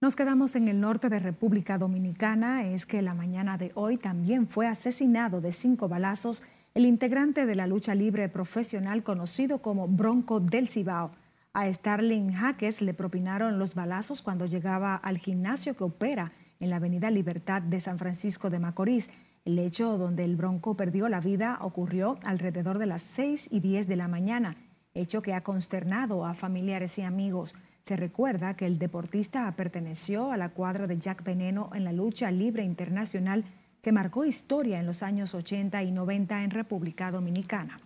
Nos 0.00 0.14
quedamos 0.14 0.54
en 0.54 0.68
el 0.68 0.80
norte 0.80 1.08
de 1.08 1.18
República 1.18 1.76
Dominicana. 1.76 2.64
Es 2.64 2.86
que 2.86 3.02
la 3.02 3.14
mañana 3.14 3.58
de 3.58 3.72
hoy 3.74 3.96
también 3.96 4.46
fue 4.46 4.68
asesinado 4.68 5.40
de 5.40 5.50
cinco 5.50 5.88
balazos 5.88 6.44
el 6.74 6.86
integrante 6.86 7.46
de 7.46 7.56
la 7.56 7.66
lucha 7.66 7.96
libre 7.96 8.28
profesional 8.28 9.02
conocido 9.02 9.60
como 9.60 9.88
Bronco 9.88 10.38
del 10.38 10.68
Cibao. 10.68 11.10
A 11.52 11.66
Starling 11.72 12.32
Jaques 12.32 12.80
le 12.80 12.94
propinaron 12.94 13.58
los 13.58 13.74
balazos 13.74 14.22
cuando 14.22 14.46
llegaba 14.46 14.94
al 14.94 15.18
gimnasio 15.18 15.76
que 15.76 15.82
opera 15.82 16.30
en 16.60 16.70
la 16.70 16.76
Avenida 16.76 17.10
Libertad 17.10 17.60
de 17.60 17.80
San 17.80 17.98
Francisco 17.98 18.50
de 18.50 18.60
Macorís. 18.60 19.10
El 19.44 19.58
hecho 19.58 19.98
donde 19.98 20.22
el 20.22 20.36
Bronco 20.36 20.76
perdió 20.76 21.08
la 21.08 21.20
vida 21.20 21.58
ocurrió 21.60 22.20
alrededor 22.22 22.78
de 22.78 22.86
las 22.86 23.02
6 23.02 23.48
y 23.50 23.58
10 23.58 23.88
de 23.88 23.96
la 23.96 24.06
mañana, 24.06 24.56
hecho 24.94 25.22
que 25.22 25.34
ha 25.34 25.42
consternado 25.42 26.24
a 26.24 26.34
familiares 26.34 26.98
y 26.98 27.02
amigos. 27.02 27.52
Se 27.84 27.96
recuerda 27.96 28.54
que 28.54 28.66
el 28.66 28.78
deportista 28.78 29.50
perteneció 29.56 30.30
a 30.30 30.36
la 30.36 30.50
cuadra 30.50 30.86
de 30.86 30.98
Jack 30.98 31.24
Veneno 31.24 31.70
en 31.74 31.84
la 31.84 31.92
lucha 31.92 32.30
libre 32.30 32.62
internacional 32.62 33.44
que 33.82 33.92
marcó 33.92 34.24
historia 34.24 34.78
en 34.78 34.86
los 34.86 35.02
años 35.02 35.34
80 35.34 35.82
y 35.82 35.92
90 35.92 36.44
en 36.44 36.50
República 36.50 37.10
Dominicana. 37.10 37.80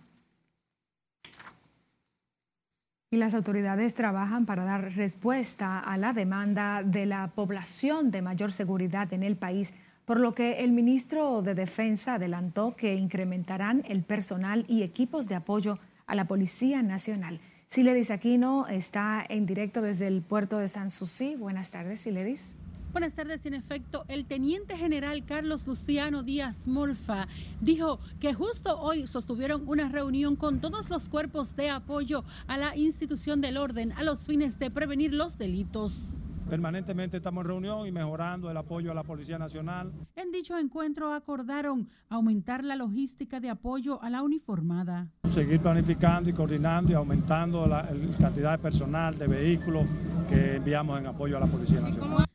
Y 3.11 3.17
las 3.17 3.35
autoridades 3.35 3.93
trabajan 3.93 4.47
para 4.47 4.63
dar 4.63 4.95
respuesta 4.95 5.79
a 5.79 5.97
la 5.97 6.13
demanda 6.13 6.81
de 6.81 7.05
la 7.05 7.27
población 7.27 8.09
de 8.09 8.23
mayor 8.23 8.51
seguridad 8.51 9.13
en 9.13 9.21
el 9.21 9.35
país, 9.35 9.75
por 10.03 10.19
lo 10.19 10.33
que 10.33 10.63
el 10.63 10.71
ministro 10.71 11.43
de 11.43 11.53
Defensa 11.53 12.15
adelantó 12.15 12.75
que 12.75 12.95
incrementarán 12.95 13.83
el 13.87 14.01
personal 14.01 14.65
y 14.67 14.81
equipos 14.81 15.27
de 15.27 15.35
apoyo 15.35 15.77
a 16.07 16.15
la 16.15 16.25
Policía 16.25 16.81
Nacional. 16.81 17.39
Siledis 17.73 18.11
Aquino 18.11 18.67
está 18.67 19.25
en 19.27 19.47
directo 19.47 19.81
desde 19.81 20.05
el 20.05 20.21
puerto 20.21 20.59
de 20.59 20.67
San 20.67 20.91
Susi. 20.91 21.35
Buenas 21.35 21.71
tardes, 21.71 22.01
Siledis. 22.01 22.55
Buenas 22.91 23.13
tardes. 23.13 23.43
En 23.47 23.55
efecto, 23.55 24.05
el 24.09 24.25
teniente 24.25 24.77
general 24.77 25.25
Carlos 25.25 25.65
Luciano 25.65 26.21
Díaz 26.21 26.67
Morfa 26.67 27.27
dijo 27.61 27.99
que 28.19 28.35
justo 28.35 28.79
hoy 28.79 29.07
sostuvieron 29.07 29.67
una 29.67 29.89
reunión 29.89 30.35
con 30.35 30.61
todos 30.61 30.91
los 30.91 31.09
cuerpos 31.09 31.55
de 31.55 31.71
apoyo 31.71 32.23
a 32.45 32.59
la 32.59 32.77
institución 32.77 33.41
del 33.41 33.57
orden 33.57 33.91
a 33.93 34.03
los 34.03 34.19
fines 34.19 34.59
de 34.59 34.69
prevenir 34.69 35.11
los 35.11 35.39
delitos. 35.39 36.15
Permanentemente 36.49 37.17
estamos 37.17 37.43
en 37.43 37.47
reunión 37.47 37.87
y 37.87 37.91
mejorando 37.91 38.49
el 38.49 38.57
apoyo 38.57 38.91
a 38.91 38.93
la 38.93 39.03
Policía 39.03 39.37
Nacional. 39.39 39.91
En 40.15 40.31
dicho 40.31 40.57
encuentro 40.57 41.13
acordaron 41.13 41.89
aumentar 42.09 42.63
la 42.63 42.75
logística 42.75 43.39
de 43.39 43.49
apoyo 43.49 44.01
a 44.01 44.09
la 44.09 44.21
uniformada. 44.21 45.07
Seguir 45.29 45.59
planificando 45.61 46.29
y 46.29 46.33
coordinando 46.33 46.91
y 46.91 46.95
aumentando 46.95 47.65
la, 47.67 47.83
la 47.83 48.17
cantidad 48.17 48.51
de 48.51 48.57
personal, 48.59 49.17
de 49.17 49.27
vehículos 49.27 49.85
que 50.27 50.57
enviamos 50.57 50.99
en 50.99 51.07
apoyo 51.07 51.37
a 51.37 51.39
la 51.39 51.47
Policía 51.47 51.81
Nacional. 51.81 52.25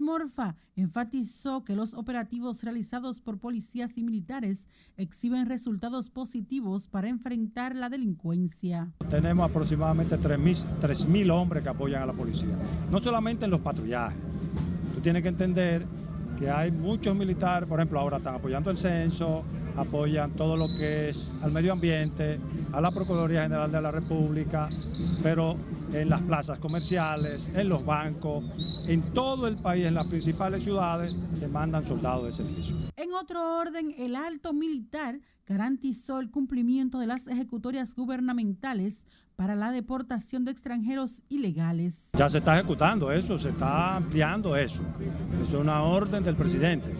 Morfa 0.00 0.54
enfatizó 0.76 1.64
que 1.64 1.74
los 1.74 1.92
operativos 1.94 2.62
realizados 2.62 3.20
por 3.20 3.38
policías 3.38 3.98
y 3.98 4.02
militares 4.02 4.66
exhiben 4.96 5.46
resultados 5.46 6.10
positivos 6.10 6.86
para 6.86 7.08
enfrentar 7.08 7.74
la 7.74 7.88
delincuencia. 7.88 8.88
Tenemos 9.10 9.48
aproximadamente 9.48 10.18
3.000 10.18 11.30
hombres 11.32 11.62
que 11.62 11.68
apoyan 11.68 12.02
a 12.02 12.06
la 12.06 12.12
policía, 12.12 12.56
no 12.90 12.98
solamente 12.98 13.44
en 13.44 13.50
los 13.50 13.60
patrullajes. 13.60 14.18
Tú 14.94 15.00
tienes 15.00 15.22
que 15.22 15.28
entender 15.28 15.86
que 16.38 16.50
hay 16.50 16.70
muchos 16.70 17.14
militares, 17.14 17.68
por 17.68 17.78
ejemplo, 17.78 18.00
ahora 18.00 18.18
están 18.18 18.36
apoyando 18.36 18.70
el 18.70 18.78
censo, 18.78 19.44
apoyan 19.78 20.32
todo 20.32 20.56
lo 20.56 20.68
que 20.68 21.08
es 21.10 21.34
al 21.42 21.52
medio 21.52 21.72
ambiente, 21.72 22.40
a 22.72 22.80
la 22.80 22.90
Procuraduría 22.90 23.42
General 23.42 23.70
de 23.70 23.80
la 23.80 23.90
República, 23.90 24.68
pero 25.22 25.54
en 25.92 26.08
las 26.08 26.22
plazas 26.22 26.58
comerciales, 26.58 27.48
en 27.54 27.68
los 27.68 27.84
bancos, 27.84 28.44
en 28.86 29.12
todo 29.12 29.46
el 29.46 29.56
país, 29.62 29.86
en 29.86 29.94
las 29.94 30.08
principales 30.08 30.64
ciudades, 30.64 31.14
se 31.38 31.48
mandan 31.48 31.84
soldados 31.84 32.24
de 32.24 32.32
servicio. 32.32 32.76
En 32.96 33.14
otro 33.14 33.58
orden, 33.58 33.94
el 33.98 34.16
alto 34.16 34.52
militar 34.52 35.20
garantizó 35.46 36.20
el 36.20 36.30
cumplimiento 36.30 36.98
de 36.98 37.06
las 37.06 37.26
ejecutorias 37.26 37.94
gubernamentales 37.94 39.04
para 39.36 39.54
la 39.54 39.70
deportación 39.70 40.44
de 40.44 40.50
extranjeros 40.50 41.22
ilegales. 41.28 42.10
Ya 42.14 42.28
se 42.28 42.38
está 42.38 42.58
ejecutando 42.58 43.12
eso, 43.12 43.38
se 43.38 43.50
está 43.50 43.96
ampliando 43.96 44.56
eso. 44.56 44.82
Es 45.42 45.52
una 45.52 45.84
orden 45.84 46.24
del 46.24 46.34
presidente. 46.34 46.92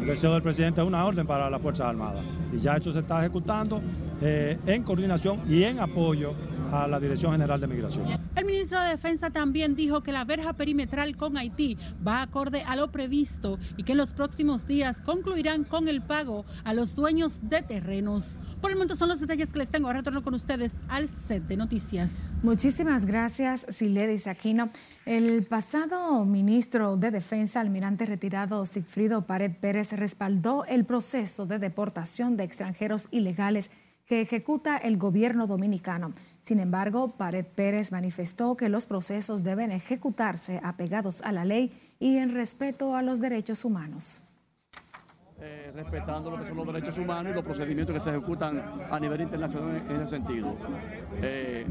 El 0.00 0.06
deseo 0.06 0.32
del 0.32 0.42
presidente 0.42 0.80
es 0.80 0.86
una 0.86 1.04
orden 1.04 1.26
para 1.26 1.48
las 1.48 1.60
Fuerzas 1.60 1.86
Armadas. 1.86 2.24
Y 2.52 2.58
ya 2.58 2.76
eso 2.76 2.92
se 2.92 3.00
está 3.00 3.20
ejecutando 3.20 3.80
eh, 4.20 4.58
en 4.66 4.82
coordinación 4.82 5.40
y 5.48 5.62
en 5.64 5.80
apoyo 5.80 6.34
a 6.72 6.88
la 6.88 6.98
Dirección 6.98 7.32
General 7.32 7.60
de 7.60 7.66
Migración. 7.66 8.06
El 8.34 8.44
ministro 8.44 8.80
de 8.80 8.88
Defensa 8.88 9.30
también 9.30 9.76
dijo 9.76 10.02
que 10.02 10.10
la 10.10 10.24
verja 10.24 10.54
perimetral 10.54 11.16
con 11.16 11.36
Haití 11.36 11.76
va 12.06 12.22
acorde 12.22 12.62
a 12.62 12.76
lo 12.76 12.90
previsto 12.90 13.58
y 13.76 13.82
que 13.82 13.92
en 13.92 13.98
los 13.98 14.14
próximos 14.14 14.66
días 14.66 15.00
concluirán 15.00 15.64
con 15.64 15.88
el 15.88 16.02
pago 16.02 16.44
a 16.64 16.72
los 16.72 16.94
dueños 16.94 17.40
de 17.42 17.62
terrenos. 17.62 18.36
Por 18.62 18.70
el 18.70 18.76
momento 18.76 18.96
son 18.96 19.08
los 19.08 19.20
detalles 19.20 19.52
que 19.52 19.58
les 19.58 19.70
tengo. 19.70 19.88
Ahora 19.88 19.98
retorno 19.98 20.22
con 20.22 20.34
ustedes 20.34 20.72
al 20.88 21.08
set 21.08 21.42
de 21.48 21.56
noticias. 21.56 22.30
Muchísimas 22.42 23.06
gracias, 23.06 23.66
Siledis 23.68 24.26
Aquino. 24.26 24.70
El 25.04 25.44
pasado 25.46 26.24
ministro 26.24 26.96
de 26.96 27.10
Defensa, 27.10 27.60
almirante 27.60 28.06
retirado 28.06 28.64
Sigfrido 28.64 29.26
Pared 29.26 29.50
Pérez, 29.60 29.92
respaldó 29.94 30.64
el 30.66 30.84
proceso 30.84 31.44
de 31.44 31.58
deportación 31.58 32.36
de 32.36 32.44
extranjeros 32.44 33.08
ilegales 33.10 33.72
que 34.12 34.20
ejecuta 34.20 34.76
el 34.76 34.98
gobierno 34.98 35.46
dominicano. 35.46 36.12
Sin 36.42 36.60
embargo, 36.60 37.12
Pared 37.16 37.46
Pérez 37.46 37.92
manifestó 37.92 38.58
que 38.58 38.68
los 38.68 38.84
procesos 38.84 39.42
deben 39.42 39.72
ejecutarse 39.72 40.60
apegados 40.62 41.22
a 41.22 41.32
la 41.32 41.46
ley 41.46 41.72
y 41.98 42.18
en 42.18 42.34
respeto 42.34 42.94
a 42.94 43.00
los 43.00 43.20
derechos 43.20 43.64
humanos. 43.64 44.20
Eh, 45.44 45.72
respetando 45.74 46.30
lo 46.30 46.38
que 46.38 46.46
son 46.46 46.56
los 46.56 46.66
derechos 46.68 46.96
humanos 46.98 47.32
y 47.32 47.34
los 47.34 47.42
procedimientos 47.42 47.92
que 47.92 47.98
se 47.98 48.10
ejecutan 48.10 48.62
a 48.88 49.00
nivel 49.00 49.22
internacional 49.22 49.82
en 49.88 49.96
ese 49.96 50.06
sentido. 50.06 50.54
Eh, 51.20 51.66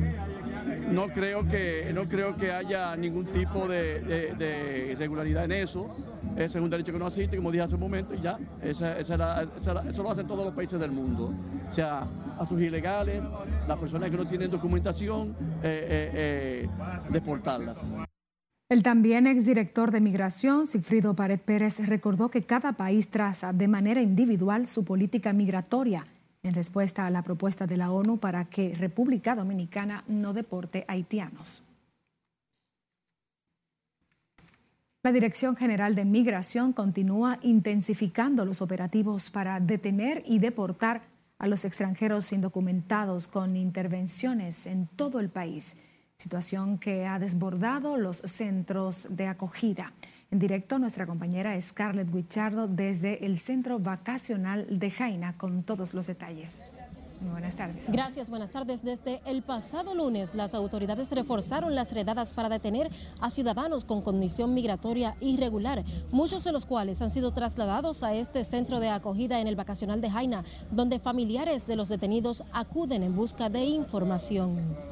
no, 0.92 1.08
creo 1.08 1.48
que, 1.48 1.90
no 1.94 2.06
creo 2.06 2.36
que 2.36 2.52
haya 2.52 2.94
ningún 2.98 3.28
tipo 3.28 3.70
de, 3.70 4.92
irregularidad 4.92 5.46
en 5.46 5.54
eso. 5.54 5.90
Ese 6.36 6.58
es 6.58 6.64
un 6.64 6.70
derecho 6.70 6.92
que 6.92 7.00
no 7.00 7.08
existe, 7.08 7.38
como 7.38 7.50
dije 7.50 7.64
hace 7.64 7.76
un 7.76 7.82
momento, 7.82 8.14
y 8.14 8.20
ya, 8.20 8.38
eso 8.62 10.04
lo 10.04 10.12
hacen 10.12 10.28
todos 10.28 10.44
los 10.44 10.54
países 10.54 10.78
del 10.78 10.92
mundo. 10.92 11.34
O 11.70 11.74
sea, 11.74 12.06
a 12.38 12.46
sus 12.46 12.60
ilegales, 12.60 13.32
las 13.70 13.78
personas 13.78 14.10
que 14.10 14.18
no 14.18 14.26
tienen 14.26 14.52
documentación, 14.52 15.34
eh, 15.64 16.68
deportarlas. 17.10 17.78
El 18.72 18.84
también 18.84 19.28
exdirector 19.28 19.92
de 19.92 20.00
Migración, 20.00 20.66
Sigfrido 20.66 21.14
Pared 21.14 21.42
Pérez, 21.42 21.86
recordó 21.90 22.32
que 22.32 22.44
cada 22.44 22.72
país 22.72 23.10
traza 23.10 23.52
de 23.52 23.68
manera 23.68 24.02
individual 24.02 24.66
su 24.66 24.86
política 24.86 25.34
migratoria 25.34 26.08
en 26.42 26.54
respuesta 26.54 27.06
a 27.06 27.10
la 27.10 27.22
propuesta 27.22 27.68
de 27.68 27.76
la 27.76 27.92
ONU 27.92 28.18
para 28.18 28.46
que 28.46 28.74
República 28.74 29.36
Dominicana 29.36 30.06
no 30.08 30.32
deporte 30.32 30.86
haitianos. 30.88 31.64
La 35.04 35.12
Dirección 35.12 35.58
General 35.58 35.94
de 35.94 36.06
Migración 36.06 36.72
continúa 36.72 37.40
intensificando 37.42 38.46
los 38.46 38.62
operativos 38.62 39.32
para 39.32 39.60
detener 39.60 40.24
y 40.26 40.40
deportar 40.40 41.02
a 41.40 41.48
los 41.48 41.66
extranjeros 41.66 42.32
indocumentados 42.32 43.28
con 43.28 43.58
intervenciones 43.58 44.66
en 44.66 44.88
todo 44.88 45.20
el 45.20 45.28
país, 45.28 45.76
situación 46.22 46.78
que 46.78 47.06
ha 47.08 47.20
desbordado 47.20 47.98
los 47.98 48.18
centros 48.18 49.08
de 49.10 49.28
acogida. 49.28 49.94
En 50.30 50.40
directo, 50.40 50.80
nuestra 50.80 51.06
compañera 51.06 51.60
Scarlett 51.60 52.10
Guichardo 52.10 52.68
desde 52.68 53.26
el 53.26 53.38
Centro 53.38 53.80
Vacacional 53.80 54.80
de 54.80 54.92
Jaina 54.92 55.38
con 55.38 55.64
todos 55.64 55.94
los 55.94 56.08
detalles. 56.08 56.64
Buenas 57.30 57.56
tardes. 57.56 57.92
Gracias, 57.92 58.30
buenas 58.30 58.52
tardes. 58.52 58.84
Desde 58.84 59.22
el 59.26 59.44
pasado 59.44 59.94
lunes, 59.94 60.34
las 60.34 60.56
autoridades 60.56 61.12
reforzaron 61.12 61.76
las 61.76 61.92
redadas 61.92 62.34
para 62.34 62.50
detener 62.50 62.90
a 63.20 63.30
ciudadanos 63.30 63.86
con 63.86 64.02
condición 64.02 64.54
migratoria 64.54 65.16
irregular, 65.20 65.84
muchos 66.12 66.44
de 66.44 66.52
los 66.52 66.66
cuales 66.66 67.02
han 67.02 67.12
sido 67.12 67.32
trasladados 67.32 68.02
a 68.02 68.16
este 68.16 68.44
centro 68.44 68.80
de 68.80 68.90
acogida 68.90 69.40
en 69.40 69.48
el 69.48 69.56
vacacional 69.56 70.02
de 70.02 70.10
Jaina, 70.10 70.44
donde 70.72 71.00
familiares 71.00 71.68
de 71.68 71.76
los 71.76 71.90
detenidos 71.90 72.44
acuden 72.54 73.04
en 73.04 73.16
busca 73.16 73.50
de 73.50 73.66
información. 73.66 74.91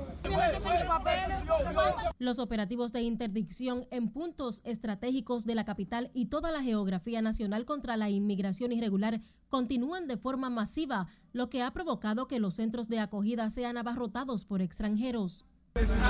Los 2.20 2.40
operativos 2.40 2.92
de 2.92 3.02
interdicción 3.02 3.88
en 3.92 4.10
puntos 4.10 4.62
estratégicos 4.64 5.46
de 5.46 5.56
la 5.56 5.66
capital 5.66 6.12
y 6.14 6.26
toda 6.26 6.52
la 6.52 6.62
geografía 6.62 7.22
nacional 7.22 7.66
contra 7.66 7.98
la 7.98 8.10
inmigración 8.10 8.72
irregular 8.72 9.22
continúan 9.50 10.08
de 10.08 10.18
forma 10.18 10.50
masiva, 10.50 11.08
lo 11.34 11.50
que 11.50 11.64
ha 11.64 11.72
provocado 11.72 12.28
que 12.28 12.40
los 12.40 12.56
centros 12.56 12.88
de 12.88 13.00
acogida 13.00 13.50
sean 13.50 13.78
abarrotados 13.78 14.46
por 14.46 14.62
extranjeros. 14.62 15.46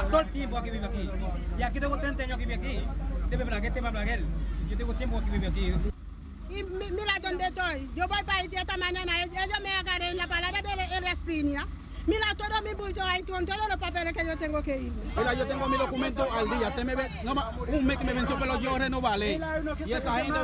Todo 0.10 0.22
el 0.22 0.32
tiempo 0.32 0.58
aquí 0.58 0.72
vivo 0.72 0.86
aquí. 0.86 1.10
Y 1.58 1.64
aquí 1.64 1.80
tengo 1.80 1.98
30 2.00 2.24
años 2.24 2.38
que 2.38 2.46
vivo 2.46 2.62
aquí. 2.62 2.80
Debe 3.30 3.44
Blaguer, 3.44 3.74
tema 3.74 3.92
Blaguer. 3.92 4.24
Yo 4.70 4.78
tengo 4.78 4.94
tiempo 4.96 5.22
que 5.24 5.32
vivo 5.32 5.48
aquí. 5.48 5.72
Y 6.50 6.64
mira 6.64 7.14
dónde 7.22 7.46
estoy. 7.46 7.90
Yo 7.96 8.08
voy 8.08 8.24
para 8.26 8.40
Haití 8.40 8.56
esta 8.56 8.78
mañana. 8.78 9.24
Ellos 9.24 9.60
me 9.62 9.70
agarran 9.70 10.10
en 10.10 10.18
la 10.18 10.28
palabra 10.28 10.62
de 10.62 11.02
la 11.02 11.12
espinia. 11.12 11.68
Mira, 12.10 12.34
todo 12.36 12.62
mi 12.64 12.74
bulto 12.74 13.04
ahí, 13.04 13.22
con 13.22 13.46
todos 13.46 13.68
los 13.70 13.78
papeles 13.78 14.14
que 14.14 14.26
yo 14.26 14.36
tengo 14.36 14.64
que 14.64 14.82
ir. 14.82 14.92
Mira, 15.16 15.34
yo 15.36 15.46
tengo 15.46 15.70
mi 15.70 15.78
documento 15.78 16.26
al 16.34 16.50
día. 16.50 16.72
Se 16.72 16.84
me 16.84 16.96
ve, 16.96 17.08
no, 17.24 17.36
un 17.68 17.86
mes 17.86 17.98
que 18.00 18.04
me 18.04 18.14
venció, 18.14 18.36
pero 18.40 18.60
yo 18.60 18.80
renovalé. 18.80 19.40
Y 19.86 19.94
esa 19.94 20.20
gente, 20.24 20.40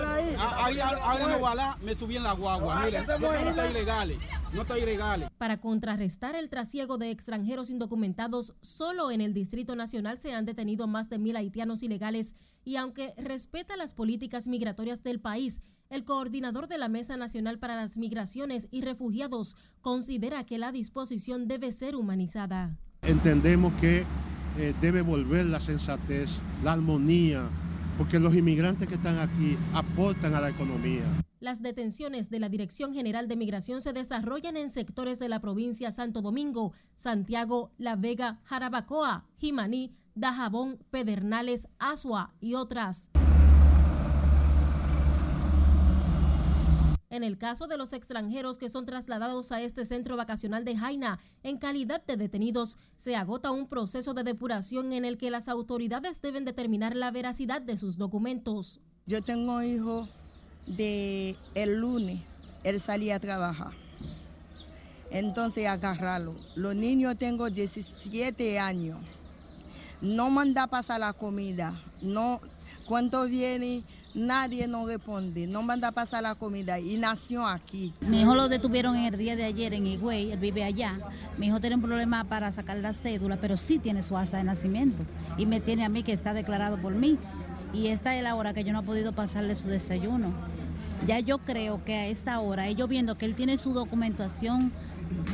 ahí 0.57 0.79
al 0.79 1.17
renovalar, 1.17 1.79
me 1.81 1.95
subí 1.95 2.17
en 2.17 2.23
la 2.23 2.33
guagua. 2.33 2.83
Mira, 2.85 3.01
yo 3.01 3.15
tengo 3.15 3.33
los 3.33 3.69
ilegales. 3.71 4.19
no 4.53 4.61
está 4.61 4.77
ilegal. 4.77 5.31
Para 5.39 5.57
contrarrestar 5.57 6.35
el 6.35 6.49
trasiego 6.49 6.99
de 6.99 7.09
extranjeros 7.09 7.71
indocumentados, 7.71 8.55
solo 8.61 9.09
en 9.09 9.21
el 9.21 9.33
Distrito 9.33 9.75
Nacional 9.75 10.19
se 10.19 10.33
han 10.33 10.45
detenido 10.45 10.85
más 10.85 11.09
de 11.09 11.17
mil 11.17 11.35
haitianos 11.35 11.81
ilegales 11.81 12.35
y 12.63 12.75
aunque 12.75 13.15
respeta 13.17 13.75
las 13.75 13.93
políticas 13.93 14.47
migratorias 14.47 15.01
del 15.01 15.19
país, 15.19 15.61
el 15.95 16.03
coordinador 16.03 16.67
de 16.67 16.77
la 16.77 16.89
Mesa 16.89 17.17
Nacional 17.17 17.57
para 17.57 17.75
las 17.75 17.97
Migraciones 17.97 18.67
y 18.69 18.81
Refugiados 18.81 19.55
considera 19.81 20.45
que 20.45 20.57
la 20.57 20.71
disposición 20.71 21.47
debe 21.47 21.71
ser 21.71 21.95
humanizada. 21.95 22.77
Entendemos 23.01 23.73
que 23.79 24.03
eh, 24.57 24.73
debe 24.81 25.01
volver 25.01 25.45
la 25.45 25.59
sensatez, 25.59 26.41
la 26.63 26.73
armonía, 26.73 27.49
porque 27.97 28.19
los 28.19 28.35
inmigrantes 28.35 28.87
que 28.87 28.95
están 28.95 29.19
aquí 29.19 29.57
aportan 29.73 30.35
a 30.35 30.41
la 30.41 30.49
economía. 30.49 31.03
Las 31.39 31.61
detenciones 31.61 32.29
de 32.29 32.39
la 32.39 32.49
Dirección 32.49 32.93
General 32.93 33.27
de 33.27 33.37
Migración 33.37 33.79
se 33.79 33.93
desarrollan 33.93 34.57
en 34.57 34.69
sectores 34.69 35.17
de 35.17 35.29
la 35.29 35.39
provincia 35.39 35.91
Santo 35.91 36.21
Domingo, 36.21 36.73
Santiago, 36.95 37.71
La 37.77 37.95
Vega, 37.95 38.39
Jarabacoa, 38.43 39.25
Jimaní, 39.37 39.93
Dajabón, 40.13 40.79
Pedernales, 40.91 41.67
Asua 41.79 42.33
y 42.41 42.55
otras. 42.55 43.07
En 47.15 47.23
el 47.23 47.37
caso 47.37 47.67
de 47.67 47.77
los 47.77 47.93
extranjeros 47.93 48.57
que 48.57 48.67
son 48.67 48.85
trasladados 48.85 49.53
a 49.53 49.61
este 49.61 49.85
centro 49.85 50.17
vacacional 50.17 50.65
de 50.65 50.75
Jaina, 50.75 51.17
en 51.43 51.57
calidad 51.57 52.03
de 52.05 52.17
detenidos, 52.17 52.77
se 52.97 53.15
agota 53.15 53.51
un 53.51 53.69
proceso 53.69 54.13
de 54.13 54.23
depuración 54.23 54.91
en 54.91 55.05
el 55.05 55.17
que 55.17 55.31
las 55.31 55.47
autoridades 55.47 56.21
deben 56.21 56.43
determinar 56.43 56.93
la 56.93 57.11
veracidad 57.11 57.61
de 57.61 57.77
sus 57.77 57.97
documentos. 57.97 58.81
Yo 59.05 59.21
tengo 59.21 59.63
hijo 59.63 60.09
de 60.67 61.37
el 61.53 61.79
lunes, 61.79 62.19
él 62.65 62.81
salía 62.81 63.15
a 63.15 63.19
trabajar. 63.21 63.71
Entonces 65.09 65.67
agarrarlo. 65.67 66.35
Los 66.55 66.75
niños 66.75 67.17
tengo 67.17 67.49
17 67.49 68.59
años. 68.59 68.99
No 70.01 70.29
manda 70.29 70.67
pasar 70.67 70.99
la 70.99 71.13
comida. 71.13 71.81
No, 72.01 72.41
cuando 72.85 73.25
viene 73.25 73.85
nadie 74.15 74.67
nos 74.67 74.87
responde, 74.87 75.45
no 75.45 75.61
manda 75.61 75.89
a 75.89 75.91
pasar 75.91 76.23
la 76.23 76.35
comida 76.35 76.79
y 76.79 76.95
nació 76.97 77.45
aquí. 77.45 77.93
Mi 78.07 78.21
hijo 78.21 78.33
lo 78.33 78.47
detuvieron 78.47 78.95
el 78.95 79.17
día 79.17 79.35
de 79.35 79.43
ayer 79.43 79.73
en 79.73 79.85
Higüey, 79.85 80.31
él 80.31 80.39
vive 80.39 80.63
allá. 80.63 80.97
Mi 81.37 81.47
hijo 81.47 81.59
tiene 81.59 81.75
un 81.75 81.81
problema 81.81 82.23
para 82.23 82.51
sacar 82.51 82.77
la 82.77 82.93
cédula, 82.93 83.37
pero 83.37 83.57
sí 83.57 83.77
tiene 83.77 84.01
su 84.01 84.17
acta 84.17 84.37
de 84.37 84.45
nacimiento 84.45 85.03
y 85.37 85.45
me 85.45 85.59
tiene 85.59 85.83
a 85.83 85.89
mí 85.89 86.01
que 86.01 86.13
está 86.13 86.33
declarado 86.33 86.77
por 86.77 86.93
mí. 86.93 87.19
Y 87.73 87.87
esta 87.87 88.15
es 88.15 88.23
la 88.23 88.35
hora 88.35 88.53
que 88.53 88.63
yo 88.63 88.71
no 88.71 88.79
he 88.79 88.83
podido 88.83 89.11
pasarle 89.11 89.53
su 89.53 89.67
desayuno. 89.67 90.33
Ya 91.05 91.19
yo 91.19 91.39
creo 91.39 91.83
que 91.83 91.93
a 91.95 92.07
esta 92.07 92.39
hora, 92.39 92.67
ellos 92.67 92.87
viendo 92.87 93.17
que 93.17 93.25
él 93.25 93.35
tiene 93.35 93.57
su 93.57 93.73
documentación 93.73 94.71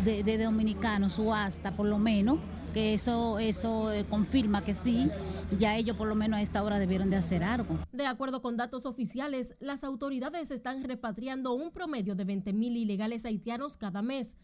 de, 0.03 0.23
de 0.23 0.37
dominicano, 0.39 1.11
su 1.11 1.33
acta 1.33 1.71
por 1.71 1.85
lo 1.85 1.99
menos, 1.99 2.39
que 2.73 2.93
eso, 2.93 3.39
eso 3.39 3.91
eh, 3.91 4.05
confirma 4.09 4.63
que 4.63 4.73
sí, 4.73 5.09
ya 5.59 5.77
ellos 5.77 5.95
por 5.97 6.07
lo 6.07 6.15
menos 6.15 6.39
a 6.39 6.41
esta 6.41 6.63
hora 6.63 6.79
debieron 6.79 7.09
de 7.09 7.17
hacer 7.17 7.43
algo. 7.43 7.77
De 7.91 8.05
acuerdo 8.05 8.41
con 8.41 8.57
datos 8.57 8.85
oficiales, 8.85 9.53
las 9.59 9.83
autoridades 9.83 10.51
están 10.51 10.83
repatriando 10.83 11.53
un 11.53 11.71
promedio 11.71 12.15
de 12.15 12.23
20 12.23 12.53
mil 12.53 12.77
ilegales 12.77 13.25
haitianos 13.25 13.77
cada 13.77 14.01
mes. 14.01 14.35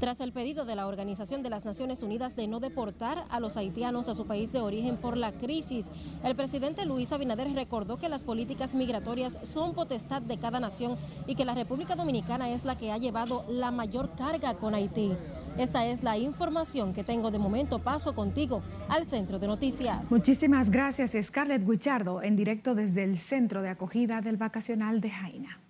Tras 0.00 0.20
el 0.20 0.32
pedido 0.32 0.64
de 0.64 0.74
la 0.74 0.86
Organización 0.86 1.42
de 1.42 1.50
las 1.50 1.64
Naciones 1.64 2.02
Unidas 2.02 2.36
de 2.36 2.48
no 2.48 2.60
deportar 2.60 3.24
a 3.30 3.40
los 3.40 3.56
haitianos 3.56 4.08
a 4.08 4.14
su 4.14 4.26
país 4.26 4.52
de 4.52 4.60
origen 4.60 4.96
por 4.96 5.16
la 5.16 5.32
crisis, 5.32 5.90
el 6.24 6.34
presidente 6.34 6.84
Luis 6.84 7.12
Abinader 7.12 7.52
recordó 7.52 7.96
que 7.96 8.08
las 8.08 8.24
políticas 8.24 8.74
migratorias 8.74 9.38
son 9.42 9.74
potestad 9.74 10.22
de 10.22 10.38
cada 10.38 10.60
nación 10.60 10.96
y 11.26 11.34
que 11.34 11.44
la 11.44 11.54
República 11.54 11.94
Dominicana 11.94 12.50
es 12.50 12.64
la 12.64 12.76
que 12.76 12.92
ha 12.92 12.98
llevado 12.98 13.44
la 13.48 13.70
mayor 13.70 14.14
carga 14.16 14.54
con 14.54 14.74
Haití. 14.74 15.12
Esta 15.56 15.86
es 15.86 16.02
la 16.02 16.18
información 16.18 16.92
que 16.92 17.04
tengo 17.04 17.30
de 17.30 17.38
momento. 17.38 17.78
Paso 17.78 18.14
contigo 18.14 18.62
al 18.88 19.06
centro 19.06 19.38
de 19.38 19.46
noticias. 19.46 20.10
Muchísimas 20.10 20.70
gracias, 20.70 21.16
Scarlett 21.20 21.64
Guichardo, 21.64 22.22
en 22.22 22.34
directo 22.34 22.74
desde 22.74 23.04
el 23.04 23.16
centro 23.16 23.62
de 23.62 23.68
acogida 23.68 24.20
del 24.20 24.36
vacacional 24.36 25.00
de 25.00 25.10
Jaina. 25.10 25.63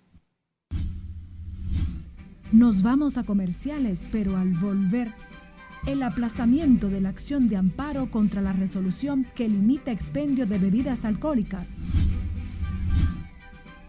Nos 2.51 2.83
vamos 2.83 3.17
a 3.17 3.23
comerciales, 3.23 4.07
pero 4.11 4.37
al 4.37 4.53
volver, 4.53 5.11
el 5.87 6.03
aplazamiento 6.03 6.89
de 6.89 7.01
la 7.01 7.09
acción 7.09 7.49
de 7.49 7.57
amparo 7.57 8.09
contra 8.09 8.41
la 8.41 8.53
resolución 8.53 9.25
que 9.35 9.49
limita 9.49 9.91
expendio 9.91 10.45
de 10.45 10.57
bebidas 10.57 11.05
alcohólicas. 11.05 11.75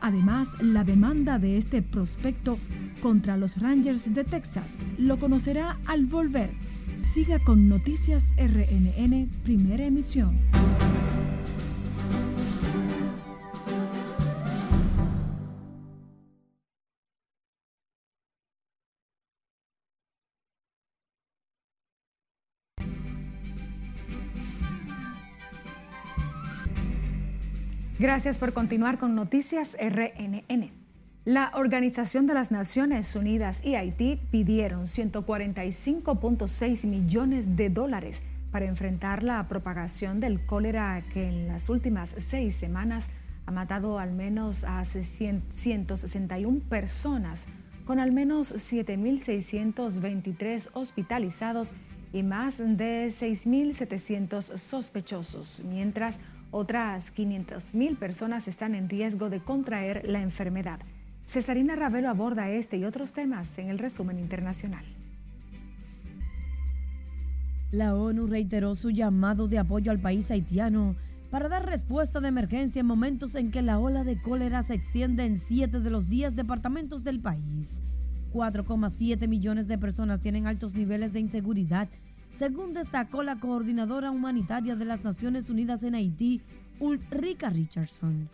Además, 0.01 0.49
la 0.61 0.85
demanda 0.85 1.39
de 1.39 1.59
este 1.59 1.83
prospecto 1.83 2.59
contra 3.01 3.37
los 3.37 3.61
Rangers 3.61 4.13
de 4.15 4.25
Texas 4.25 4.69
lo 4.99 5.19
conocerá 5.19 5.79
al 5.87 6.07
volver. 6.07 6.51
Siga 6.99 7.39
con 7.39 7.69
Noticias 7.69 8.33
RNN, 8.37 9.29
primera 9.43 9.85
emisión. 9.85 10.37
Gracias 28.07 28.39
por 28.39 28.53
continuar 28.53 28.99
con 28.99 29.17
Noticias 29.17 29.77
RNN. 29.81 30.71
La 31.25 31.51
Organización 31.55 32.29
de 32.29 32.35
las 32.35 32.53
Naciones 32.53 33.17
Unidas 33.17 33.65
y 33.65 33.75
Haití 33.75 34.21
pidieron 34.31 34.83
145.6 34.83 36.87
millones 36.87 37.57
de 37.57 37.69
dólares 37.69 38.23
para 38.53 38.67
enfrentar 38.67 39.25
la 39.25 39.49
propagación 39.49 40.21
del 40.21 40.47
cólera 40.47 41.03
que 41.13 41.27
en 41.27 41.49
las 41.49 41.69
últimas 41.69 42.15
seis 42.17 42.55
semanas 42.55 43.11
ha 43.45 43.51
matado 43.51 43.99
al 43.99 44.13
menos 44.13 44.63
a 44.63 44.85
161 44.85 46.61
personas, 46.69 47.49
con 47.85 47.99
al 47.99 48.13
menos 48.13 48.55
7.623 48.55 50.69
hospitalizados 50.75 51.73
y 52.13 52.23
más 52.23 52.59
de 52.59 53.09
6.700 53.09 54.59
sospechosos, 54.59 55.65
mientras 55.69 56.21
otras 56.51 57.15
500.000 57.15 57.97
personas 57.97 58.49
están 58.49 58.75
en 58.75 58.89
riesgo 58.89 59.31
de 59.31 59.41
contraer 59.41 60.03
la 60.09 60.23
enfermedad. 60.23 60.81
Cesarina 61.25 61.75
Ravelo 61.77 62.09
aborda 62.09 62.51
este 62.51 62.77
y 62.77 62.85
otros 62.85 63.13
temas 63.13 63.59
en 63.59 63.69
el 63.69 63.79
resumen 63.79 64.19
internacional. 64.19 64.85
La 67.73 67.97
ONU 67.97 68.29
reiteró 68.29 68.75
su 68.77 68.91
llamado 68.91 69.49
de 69.49 69.59
apoyo 69.59 69.91
al 69.91 69.99
país 69.99 70.31
haitiano 70.31 70.95
para 71.31 71.49
dar 71.49 71.67
respuesta 71.67 72.21
de 72.21 72.29
emergencia 72.29 72.81
en 72.81 72.87
momentos 72.87 73.35
en 73.35 73.51
que 73.51 73.61
la 73.61 73.79
ola 73.81 74.05
de 74.05 74.21
cólera 74.23 74.63
se 74.63 74.75
extiende 74.75 75.25
en 75.25 75.39
siete 75.39 75.81
de 75.81 75.91
los 75.91 76.09
10 76.09 76.37
departamentos 76.37 77.03
del 77.03 77.21
país. 77.21 77.81
4,7 78.33 79.27
millones 79.27 79.67
de 79.67 79.79
personas 79.79 80.21
tienen 80.21 80.47
altos 80.47 80.75
niveles 80.75 81.13
de 81.13 81.21
inseguridad 81.21 81.89
según 82.37 82.75
destacó 82.75 83.23
la 83.23 83.37
coordinadora 83.37 84.11
humanitaria 84.11 84.77
de 84.77 84.85
las 84.85 85.03
Naciones 85.03 85.49
Unidas 85.49 85.83
en 85.83 85.95
Haití, 85.95 86.43
Ulrika 86.79 87.49
Richardson. 87.49 88.29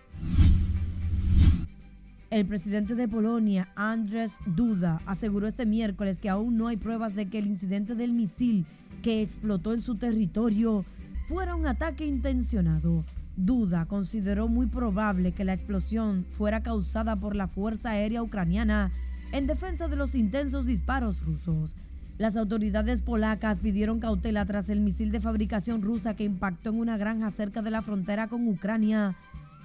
El 2.31 2.47
presidente 2.47 2.97
de 2.97 3.07
Polonia, 3.07 3.69
Andrzej 3.77 4.33
Duda, 4.45 5.01
aseguró 5.07 5.47
este 5.47 5.67
miércoles 5.67 6.19
que 6.19 6.29
aún 6.29 6.57
no 6.57 6.67
hay 6.67 6.79
pruebas 6.79 7.15
de 7.15 7.29
que 7.29 7.38
el 7.38 7.47
incidente 7.47 7.95
del 7.95 8.12
misil 8.12 8.67
que 9.03 9.23
explotó 9.23 9.73
en 9.73 9.81
su 9.81 9.95
territorio 9.95 10.85
fuera 11.29 11.55
un 11.55 11.67
ataque 11.67 12.05
intencionado. 12.05 13.05
Duda 13.37 13.87
consideró 13.87 14.49
muy 14.49 14.67
probable 14.67 15.31
que 15.31 15.45
la 15.45 15.53
explosión 15.53 16.27
fuera 16.37 16.65
causada 16.65 17.17
por 17.17 17.37
la 17.37 17.47
Fuerza 17.47 17.91
Aérea 17.91 18.23
Ucraniana 18.23 18.91
en 19.31 19.47
defensa 19.47 19.87
de 19.87 19.97
los 19.97 20.17
intensos 20.17 20.67
disparos 20.67 21.25
rusos. 21.25 21.77
Las 22.23 22.37
autoridades 22.37 23.01
polacas 23.01 23.59
pidieron 23.59 23.99
cautela 23.99 24.47
tras 24.47 24.69
el 24.69 24.79
misil 24.79 25.11
de 25.11 25.19
fabricación 25.19 25.83
rusa 25.83 26.15
que 26.15 26.23
impactó 26.23 26.71
en 26.71 26.79
una 26.79 26.97
granja 26.97 27.33
cerca 27.33 27.63
de 27.63 27.73
la 27.73 27.83
frontera 27.83 28.29
con 28.29 28.47
Ucrania, 28.47 29.17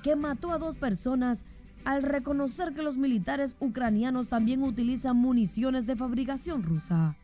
que 0.02 0.16
mató 0.16 0.52
a 0.52 0.58
dos 0.58 0.76
personas 0.76 1.44
al 1.86 2.02
reconocer 2.02 2.74
que 2.74 2.82
los 2.82 2.98
militares 2.98 3.56
ucranianos 3.60 4.28
también 4.28 4.64
utilizan 4.64 5.18
municiones 5.18 5.86
de 5.86 5.98
fabricación 5.98 6.64
rusa. 6.64 7.16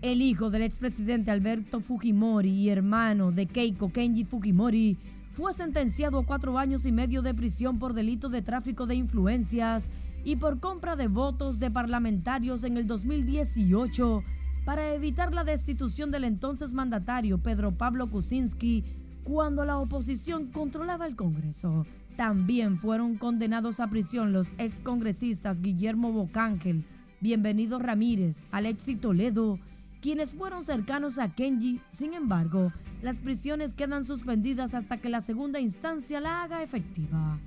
El 0.00 0.22
hijo 0.22 0.48
del 0.48 0.62
expresidente 0.62 1.30
Alberto 1.30 1.80
Fujimori 1.80 2.48
y 2.48 2.70
hermano 2.70 3.32
de 3.32 3.44
Keiko 3.44 3.92
Kenji 3.92 4.24
Fujimori 4.24 4.96
fue 5.36 5.52
sentenciado 5.52 6.20
a 6.20 6.24
cuatro 6.24 6.56
años 6.56 6.86
y 6.86 6.92
medio 6.92 7.20
de 7.20 7.34
prisión 7.34 7.78
por 7.78 7.92
delito 7.92 8.30
de 8.30 8.40
tráfico 8.40 8.86
de 8.86 8.94
influencias 8.94 9.84
y 10.24 10.36
por 10.36 10.60
compra 10.60 10.96
de 10.96 11.08
votos 11.08 11.58
de 11.58 11.70
parlamentarios 11.70 12.64
en 12.64 12.76
el 12.76 12.86
2018 12.86 14.22
para 14.64 14.94
evitar 14.94 15.34
la 15.34 15.44
destitución 15.44 16.10
del 16.10 16.24
entonces 16.24 16.72
mandatario 16.72 17.38
Pedro 17.38 17.72
Pablo 17.72 18.08
Kuczynski 18.08 18.84
cuando 19.24 19.64
la 19.64 19.78
oposición 19.78 20.46
controlaba 20.46 21.06
el 21.06 21.16
Congreso. 21.16 21.86
También 22.16 22.78
fueron 22.78 23.16
condenados 23.16 23.80
a 23.80 23.88
prisión 23.88 24.32
los 24.32 24.48
excongresistas 24.58 25.60
Guillermo 25.62 26.12
Bocángel, 26.12 26.84
Bienvenido 27.20 27.78
Ramírez, 27.78 28.42
Alexi 28.50 28.96
Toledo, 28.96 29.58
quienes 30.00 30.32
fueron 30.32 30.64
cercanos 30.64 31.18
a 31.18 31.28
Kenji. 31.28 31.80
Sin 31.90 32.14
embargo, 32.14 32.72
las 33.00 33.16
prisiones 33.16 33.72
quedan 33.72 34.04
suspendidas 34.04 34.74
hasta 34.74 34.98
que 34.98 35.08
la 35.08 35.20
segunda 35.20 35.60
instancia 35.60 36.20
la 36.20 36.42
haga 36.42 36.62
efectiva. 36.62 37.38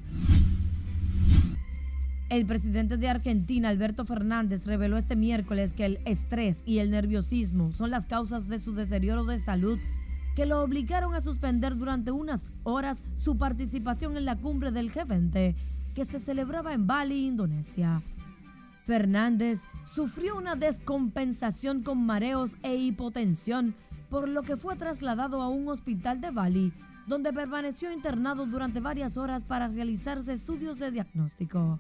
El 2.36 2.46
presidente 2.46 2.98
de 2.98 3.08
Argentina, 3.08 3.70
Alberto 3.70 4.04
Fernández, 4.04 4.66
reveló 4.66 4.98
este 4.98 5.16
miércoles 5.16 5.72
que 5.72 5.86
el 5.86 6.00
estrés 6.04 6.62
y 6.66 6.80
el 6.80 6.92
nerviosismo 6.92 7.72
son 7.72 7.92
las 7.92 8.08
causas 8.08 8.50
de 8.50 8.60
su 8.60 8.76
deterioro 8.76 9.24
de 9.24 9.40
salud 9.40 9.80
que 10.36 10.46
lo 10.46 10.62
obligaron 10.62 11.16
a 11.16 11.22
suspender 11.22 11.78
durante 11.78 12.12
unas 12.12 12.46
horas 12.64 13.06
su 13.16 13.38
participación 13.38 14.18
en 14.18 14.26
la 14.26 14.36
cumbre 14.36 14.74
del 14.74 14.92
G20 14.92 15.56
que 15.94 16.04
se 16.04 16.20
celebraba 16.20 16.74
en 16.74 16.88
Bali, 16.88 17.26
Indonesia. 17.26 18.02
Fernández 18.86 19.62
sufrió 19.86 20.36
una 20.38 20.58
descompensación 20.58 21.84
con 21.84 22.06
mareos 22.06 22.58
e 22.64 22.76
hipotensión, 22.76 23.76
por 24.10 24.28
lo 24.28 24.44
que 24.44 24.58
fue 24.58 24.76
trasladado 24.76 25.42
a 25.42 25.48
un 25.48 25.70
hospital 25.70 26.20
de 26.20 26.32
Bali, 26.32 26.74
donde 27.08 27.32
permaneció 27.32 27.94
internado 27.94 28.46
durante 28.46 28.82
varias 28.82 29.16
horas 29.16 29.46
para 29.46 29.70
realizarse 29.70 30.34
estudios 30.34 30.80
de 30.80 30.92
diagnóstico. 30.92 31.80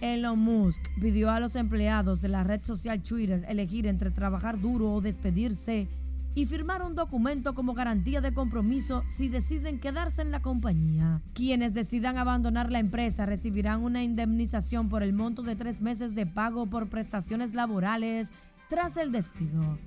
Elon 0.00 0.38
Musk 0.38 0.80
pidió 1.00 1.30
a 1.30 1.40
los 1.40 1.56
empleados 1.56 2.20
de 2.20 2.28
la 2.28 2.44
red 2.44 2.62
social 2.62 3.02
Twitter 3.02 3.44
elegir 3.48 3.86
entre 3.86 4.10
trabajar 4.10 4.60
duro 4.60 4.92
o 4.92 5.00
despedirse 5.00 5.88
y 6.34 6.44
firmar 6.44 6.82
un 6.82 6.94
documento 6.94 7.54
como 7.54 7.72
garantía 7.72 8.20
de 8.20 8.34
compromiso 8.34 9.02
si 9.08 9.28
deciden 9.28 9.80
quedarse 9.80 10.20
en 10.20 10.30
la 10.30 10.42
compañía. 10.42 11.22
Quienes 11.32 11.72
decidan 11.72 12.18
abandonar 12.18 12.70
la 12.70 12.78
empresa 12.78 13.24
recibirán 13.24 13.82
una 13.82 14.02
indemnización 14.02 14.90
por 14.90 15.02
el 15.02 15.14
monto 15.14 15.42
de 15.42 15.56
tres 15.56 15.80
meses 15.80 16.14
de 16.14 16.26
pago 16.26 16.66
por 16.66 16.88
prestaciones 16.88 17.54
laborales 17.54 18.28
tras 18.68 18.98
el 18.98 19.12
despido. 19.12 19.78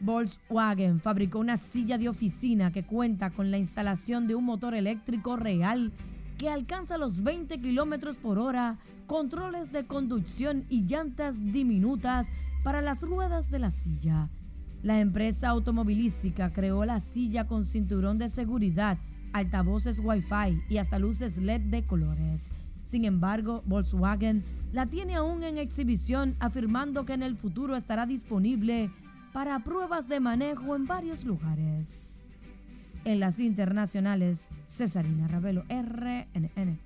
Volkswagen 0.00 1.00
fabricó 1.00 1.38
una 1.38 1.56
silla 1.56 1.98
de 1.98 2.08
oficina 2.08 2.72
que 2.72 2.84
cuenta 2.84 3.30
con 3.30 3.50
la 3.50 3.58
instalación 3.58 4.26
de 4.28 4.34
un 4.34 4.44
motor 4.44 4.74
eléctrico 4.74 5.36
real 5.36 5.92
que 6.38 6.48
alcanza 6.48 6.98
los 6.98 7.22
20 7.24 7.60
kilómetros 7.60 8.16
por 8.16 8.38
hora, 8.38 8.78
controles 9.06 9.72
de 9.72 9.86
conducción 9.86 10.64
y 10.68 10.82
llantas 10.82 11.52
diminutas 11.52 12.28
para 12.62 12.80
las 12.80 13.02
ruedas 13.02 13.50
de 13.50 13.58
la 13.58 13.72
silla. 13.72 14.28
La 14.82 15.00
empresa 15.00 15.48
automovilística 15.48 16.52
creó 16.52 16.84
la 16.84 17.00
silla 17.00 17.48
con 17.48 17.64
cinturón 17.64 18.18
de 18.18 18.28
seguridad, 18.28 18.98
altavoces 19.32 19.98
Wi-Fi 19.98 20.62
y 20.68 20.76
hasta 20.76 21.00
luces 21.00 21.36
LED 21.36 21.62
de 21.62 21.84
colores. 21.84 22.48
Sin 22.84 23.04
embargo, 23.04 23.64
Volkswagen 23.66 24.44
la 24.72 24.86
tiene 24.86 25.16
aún 25.16 25.42
en 25.42 25.58
exhibición, 25.58 26.36
afirmando 26.38 27.04
que 27.04 27.14
en 27.14 27.24
el 27.24 27.36
futuro 27.36 27.74
estará 27.74 28.06
disponible 28.06 28.90
para 29.38 29.60
pruebas 29.60 30.08
de 30.08 30.18
manejo 30.18 30.74
en 30.74 30.88
varios 30.88 31.24
lugares. 31.24 32.18
En 33.04 33.20
las 33.20 33.38
internacionales, 33.38 34.48
Cesarina 34.66 35.28
Ravelo, 35.28 35.62
RNN. 35.68 36.80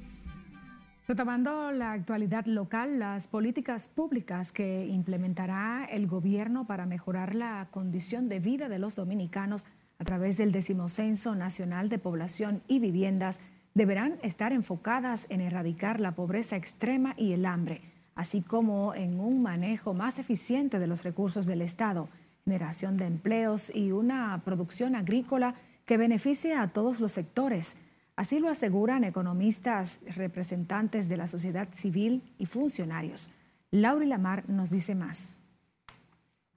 Retomando 1.09 1.73
la 1.73 1.93
actualidad 1.93 2.45
local, 2.45 2.99
las 2.99 3.27
políticas 3.27 3.89
públicas 3.89 4.53
que 4.53 4.87
implementará 4.87 5.87
el 5.87 6.07
gobierno 6.07 6.67
para 6.67 6.85
mejorar 6.85 7.35
la 7.35 7.69
condición 7.71 8.29
de 8.29 8.41
vida 8.41 8.69
de 8.69 8.79
los 8.79 8.97
dominicanos 8.97 9.65
a 9.99 10.05
través 10.05 10.37
del 10.37 10.53
decimocenso 10.53 11.35
nacional 11.35 11.89
de 11.89 11.99
población 11.99 12.61
y 12.69 12.81
viviendas 12.81 13.41
deberán 13.73 14.19
estar 14.23 14.53
enfocadas 14.53 15.27
en 15.31 15.41
erradicar 15.41 16.01
la 16.01 16.15
pobreza 16.15 16.57
extrema 16.57 17.15
y 17.17 17.33
el 17.33 17.47
hambre, 17.47 17.81
así 18.15 18.43
como 18.43 18.95
en 18.95 19.21
un 19.21 19.41
manejo 19.41 19.95
más 19.95 20.19
eficiente 20.19 20.79
de 20.79 20.87
los 20.87 21.03
recursos 21.03 21.47
del 21.47 21.63
Estado, 21.63 22.11
generación 22.45 22.97
de 22.97 23.07
empleos 23.07 23.75
y 23.75 23.93
una 23.93 24.43
producción 24.45 24.95
agrícola 24.97 25.55
que 25.85 25.97
beneficie 25.97 26.55
a 26.55 26.69
todos 26.69 27.01
los 27.01 27.13
sectores 27.13 27.77
Así 28.15 28.41
lo 28.41 28.51
aseguran 28.51 29.05
economistas, 29.05 30.01
representantes 30.17 31.09
de 31.09 31.17
la 31.17 31.27
sociedad 31.27 31.69
civil 31.73 32.23
y 32.39 32.45
funcionarios. 32.45 33.31
Laura 33.71 34.05
Lamar 34.05 34.49
nos 34.51 34.71
dice 34.71 34.95
más. 34.95 35.41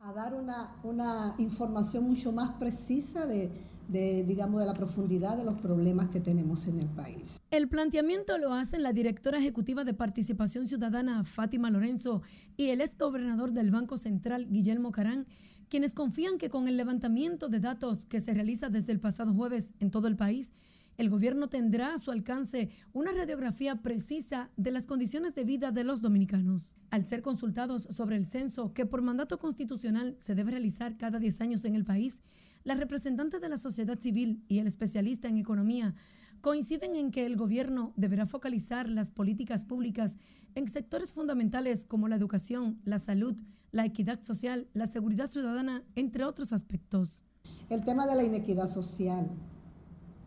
A 0.01 0.11
dar 0.11 0.33
una, 0.35 1.33
información 1.37 2.03
mucho 2.03 2.33
más 2.33 2.55
precisa 2.57 3.25
de, 3.25 3.49
digamos, 3.87 4.59
de 4.59 4.67
la 4.67 4.73
profundidad 4.73 5.37
de 5.37 5.45
los 5.45 5.59
problemas 5.61 6.09
que 6.09 6.19
tenemos 6.19 6.67
en 6.67 6.79
el 6.79 6.87
país. 6.87 7.39
El 7.49 7.69
planteamiento 7.69 8.37
lo 8.37 8.53
hacen 8.53 8.83
la 8.83 8.91
directora 8.91 9.39
ejecutiva 9.39 9.85
de 9.85 9.93
Participación 9.93 10.67
Ciudadana, 10.67 11.23
Fátima 11.23 11.71
Lorenzo, 11.71 12.21
y 12.57 12.69
el 12.69 12.81
ex 12.81 12.97
gobernador 12.97 13.53
del 13.53 13.71
Banco 13.71 13.95
Central, 13.95 14.47
Guillermo 14.51 14.91
Carán, 14.91 15.25
quienes 15.69 15.93
confían 15.93 16.37
que 16.37 16.49
con 16.49 16.67
el 16.67 16.77
levantamiento 16.77 17.49
de 17.49 17.59
datos 17.59 18.05
que 18.05 18.19
se 18.19 18.33
realiza 18.33 18.69
desde 18.69 18.91
el 18.91 18.99
pasado 18.99 19.33
jueves 19.33 19.73
en 19.79 19.91
todo 19.91 20.07
el 20.07 20.15
país, 20.15 20.51
el 20.97 21.09
gobierno 21.09 21.49
tendrá 21.49 21.93
a 21.93 21.99
su 21.99 22.11
alcance 22.11 22.69
una 22.93 23.11
radiografía 23.11 23.81
precisa 23.81 24.49
de 24.55 24.71
las 24.71 24.87
condiciones 24.87 25.35
de 25.35 25.43
vida 25.43 25.71
de 25.71 25.83
los 25.83 26.01
dominicanos. 26.01 26.73
Al 26.89 27.05
ser 27.05 27.21
consultados 27.21 27.83
sobre 27.91 28.15
el 28.15 28.27
censo 28.27 28.73
que 28.73 28.85
por 28.85 29.01
mandato 29.01 29.37
constitucional 29.37 30.15
se 30.19 30.35
debe 30.35 30.51
realizar 30.51 30.97
cada 30.97 31.19
10 31.19 31.41
años 31.41 31.65
en 31.65 31.75
el 31.75 31.83
país, 31.83 32.21
la 32.63 32.75
representante 32.75 33.39
de 33.39 33.49
la 33.49 33.57
sociedad 33.57 33.99
civil 33.99 34.43
y 34.47 34.59
el 34.59 34.67
especialista 34.67 35.27
en 35.27 35.37
economía 35.37 35.95
coinciden 36.41 36.95
en 36.95 37.11
que 37.11 37.25
el 37.25 37.35
gobierno 37.35 37.93
deberá 37.95 38.25
focalizar 38.25 38.87
las 38.87 39.11
políticas 39.11 39.65
públicas 39.65 40.15
en 40.53 40.69
sectores 40.69 41.11
fundamentales 41.11 41.85
como 41.85 42.07
la 42.07 42.15
educación, 42.15 42.79
la 42.85 42.99
salud, 42.99 43.35
la 43.75 43.83
equidad 43.83 44.23
social, 44.23 44.69
la 44.73 44.87
seguridad 44.87 45.27
ciudadana, 45.27 45.83
entre 45.97 46.23
otros 46.23 46.53
aspectos. 46.53 47.21
El 47.69 47.83
tema 47.83 48.07
de 48.07 48.15
la 48.15 48.23
inequidad 48.23 48.67
social, 48.67 49.29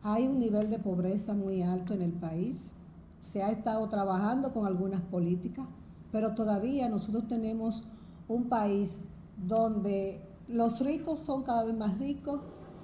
hay 0.02 0.26
un 0.26 0.38
nivel 0.38 0.68
de 0.68 0.78
pobreza 0.78 1.32
muy 1.32 1.62
alto 1.62 1.94
en 1.94 2.02
el 2.02 2.12
país. 2.12 2.74
Se 3.22 3.42
ha 3.42 3.50
estado 3.50 3.88
trabajando 3.88 4.52
con 4.52 4.66
algunas 4.66 5.00
políticas, 5.00 5.66
pero 6.12 6.34
todavía 6.34 6.90
nosotros 6.90 7.26
tenemos 7.26 7.88
un 8.28 8.50
país 8.50 9.00
donde 9.38 10.20
los 10.46 10.84
ricos 10.84 11.20
son 11.20 11.42
cada 11.42 11.64
vez 11.64 11.74
más 11.74 11.98
ricos 11.98 12.42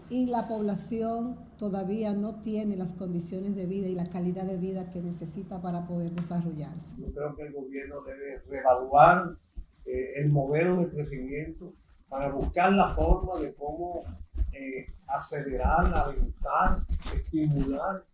y 0.09 0.31
la 0.31 0.48
población 0.48 1.37
todavía 1.59 2.14
no 2.14 2.40
tiene 2.40 2.79
las 2.79 2.94
condiciones 2.94 3.55
de 3.55 3.66
vida 3.66 3.87
y 3.87 3.94
la 3.94 4.09
calidad 4.09 4.46
de 4.46 4.57
vida 4.57 4.90
que 4.90 5.03
necesita 5.03 5.61
para 5.61 5.87
poder 5.87 6.12
desarrollarse. 6.12 6.96
Yo 6.96 7.12
creo 7.12 7.37
que 7.37 7.42
el 7.42 7.53
gobierno 7.53 8.00
debe 8.00 8.38
reevaluar 8.48 9.43
eh, 9.87 10.14
el 10.16 10.31
modelo 10.31 10.77
de 10.77 10.88
crecimiento 10.88 11.75
para 12.09 12.31
buscar 12.31 12.73
la 12.73 12.88
forma 12.90 13.40
de 13.40 13.55
cómo 13.55 14.03
eh, 14.53 14.87
acelerar, 15.07 15.92
alentar, 15.94 16.85
estimular 17.14 18.05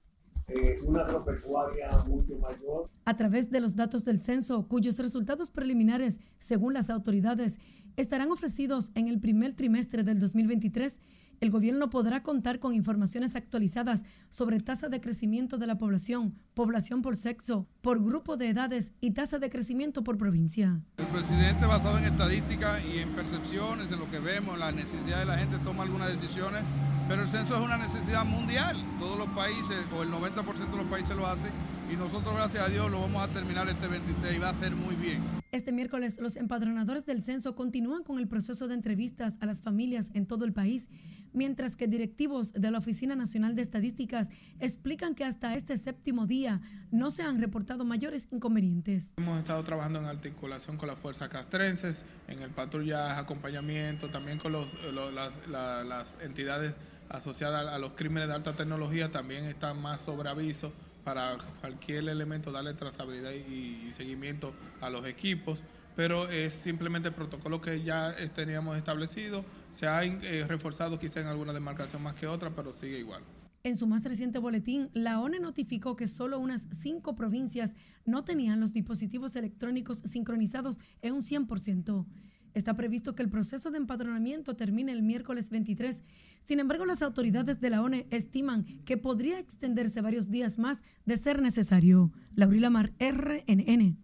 eh, 0.48 0.78
una 0.84 1.02
agropecuaria 1.02 1.90
mucho 2.06 2.36
mayor. 2.38 2.90
A 3.04 3.16
través 3.16 3.50
de 3.50 3.60
los 3.60 3.76
datos 3.76 4.04
del 4.04 4.20
censo, 4.20 4.66
cuyos 4.66 4.98
resultados 4.98 5.50
preliminares, 5.50 6.18
según 6.38 6.74
las 6.74 6.90
autoridades, 6.90 7.58
estarán 7.96 8.32
ofrecidos 8.32 8.90
en 8.94 9.06
el 9.08 9.20
primer 9.20 9.54
trimestre 9.54 10.02
del 10.02 10.18
2023, 10.18 10.98
el 11.40 11.50
gobierno 11.50 11.88
podrá 11.88 12.22
contar 12.22 12.58
con 12.58 12.74
informaciones 12.74 13.34
actualizadas 13.34 14.02
sobre 14.28 14.60
tasa 14.60 14.88
de 14.88 15.00
crecimiento 15.00 15.56
de 15.56 15.66
la 15.66 15.78
población, 15.78 16.34
población 16.52 17.00
por 17.00 17.16
sexo, 17.16 17.66
por 17.80 18.02
grupo 18.02 18.36
de 18.36 18.50
edades 18.50 18.92
y 19.00 19.12
tasa 19.12 19.38
de 19.38 19.48
crecimiento 19.48 20.04
por 20.04 20.18
provincia. 20.18 20.82
El 20.98 21.06
presidente 21.06 21.64
basado 21.64 21.96
en 21.98 22.04
estadística 22.04 22.84
y 22.84 22.98
en 22.98 23.14
percepciones, 23.14 23.90
en 23.90 24.00
lo 24.00 24.10
que 24.10 24.18
vemos, 24.18 24.58
la 24.58 24.70
necesidad 24.70 25.20
de 25.20 25.24
la 25.24 25.38
gente 25.38 25.58
toma 25.64 25.84
algunas 25.84 26.10
decisiones, 26.12 26.62
pero 27.08 27.22
el 27.22 27.28
censo 27.30 27.54
es 27.54 27.60
una 27.60 27.78
necesidad 27.78 28.26
mundial. 28.26 28.76
Todos 28.98 29.18
los 29.18 29.28
países 29.28 29.78
o 29.96 30.02
el 30.02 30.10
90% 30.10 30.70
de 30.70 30.76
los 30.76 30.86
países 30.86 31.16
lo 31.16 31.26
hacen 31.26 31.52
y 31.90 31.96
nosotros 31.96 32.34
gracias 32.36 32.68
a 32.68 32.68
Dios 32.68 32.90
lo 32.90 33.00
vamos 33.00 33.22
a 33.22 33.28
terminar 33.28 33.66
este 33.68 33.88
23 33.88 34.36
y 34.36 34.38
va 34.38 34.50
a 34.50 34.54
ser 34.54 34.76
muy 34.76 34.94
bien. 34.94 35.40
Este 35.52 35.72
miércoles 35.72 36.18
los 36.20 36.36
empadronadores 36.36 37.04
del 37.06 37.22
censo 37.22 37.56
continúan 37.56 38.04
con 38.04 38.18
el 38.18 38.28
proceso 38.28 38.68
de 38.68 38.74
entrevistas 38.74 39.36
a 39.40 39.46
las 39.46 39.62
familias 39.62 40.10
en 40.14 40.26
todo 40.26 40.44
el 40.44 40.52
país 40.52 40.86
mientras 41.32 41.76
que 41.76 41.86
directivos 41.86 42.52
de 42.52 42.70
la 42.70 42.78
Oficina 42.78 43.14
Nacional 43.14 43.54
de 43.54 43.62
Estadísticas 43.62 44.28
explican 44.58 45.14
que 45.14 45.24
hasta 45.24 45.54
este 45.54 45.76
séptimo 45.76 46.26
día 46.26 46.60
no 46.90 47.10
se 47.10 47.22
han 47.22 47.40
reportado 47.40 47.84
mayores 47.84 48.26
inconvenientes. 48.30 49.12
Hemos 49.16 49.38
estado 49.38 49.62
trabajando 49.64 49.98
en 49.98 50.06
articulación 50.06 50.76
con 50.76 50.88
las 50.88 50.98
fuerzas 50.98 51.28
castrenses, 51.28 52.04
en 52.28 52.42
el 52.42 52.50
patrullaje, 52.50 53.20
acompañamiento, 53.20 54.10
también 54.10 54.38
con 54.38 54.52
las, 54.52 56.18
entidades 56.22 56.74
asociadas 57.08 57.66
a 57.66 57.78
los 57.78 57.92
crímenes 57.92 58.28
de 58.28 58.34
alta 58.34 58.54
tecnología, 58.54 59.10
también 59.10 59.44
están 59.44 59.80
más 59.80 60.00
sobre 60.00 60.28
aviso 60.28 60.72
para 61.04 61.38
cualquier 61.60 62.08
elemento 62.08 62.52
darle 62.52 62.74
trazabilidad 62.74 63.32
y 63.32 63.90
seguimiento 63.90 64.52
a 64.80 64.90
los 64.90 65.06
equipos 65.06 65.64
pero 66.00 66.30
es 66.30 66.54
simplemente 66.54 67.08
el 67.08 67.14
protocolo 67.14 67.60
que 67.60 67.82
ya 67.82 68.16
teníamos 68.34 68.78
establecido. 68.78 69.44
Se 69.70 69.86
ha 69.86 70.02
eh, 70.02 70.46
reforzado 70.48 70.98
quizá 70.98 71.20
en 71.20 71.26
alguna 71.26 71.52
demarcación 71.52 72.02
más 72.02 72.14
que 72.14 72.26
otra, 72.26 72.48
pero 72.48 72.72
sigue 72.72 72.98
igual. 72.98 73.22
En 73.64 73.76
su 73.76 73.86
más 73.86 74.02
reciente 74.02 74.38
boletín, 74.38 74.88
la 74.94 75.20
ONE 75.20 75.40
notificó 75.40 75.96
que 75.96 76.08
solo 76.08 76.38
unas 76.38 76.66
cinco 76.72 77.14
provincias 77.14 77.74
no 78.06 78.24
tenían 78.24 78.60
los 78.60 78.72
dispositivos 78.72 79.36
electrónicos 79.36 79.98
sincronizados 79.98 80.80
en 81.02 81.12
un 81.12 81.22
100%. 81.22 82.06
Está 82.54 82.72
previsto 82.72 83.14
que 83.14 83.22
el 83.22 83.28
proceso 83.28 83.70
de 83.70 83.76
empadronamiento 83.76 84.56
termine 84.56 84.92
el 84.92 85.02
miércoles 85.02 85.50
23. 85.50 86.00
Sin 86.44 86.60
embargo, 86.60 86.86
las 86.86 87.02
autoridades 87.02 87.60
de 87.60 87.68
la 87.68 87.82
ONE 87.82 88.06
estiman 88.08 88.64
que 88.86 88.96
podría 88.96 89.38
extenderse 89.38 90.00
varios 90.00 90.30
días 90.30 90.56
más 90.56 90.78
de 91.04 91.18
ser 91.18 91.42
necesario. 91.42 92.10
Laurila 92.34 92.70
Mar, 92.70 92.94
RNN. 92.98 93.98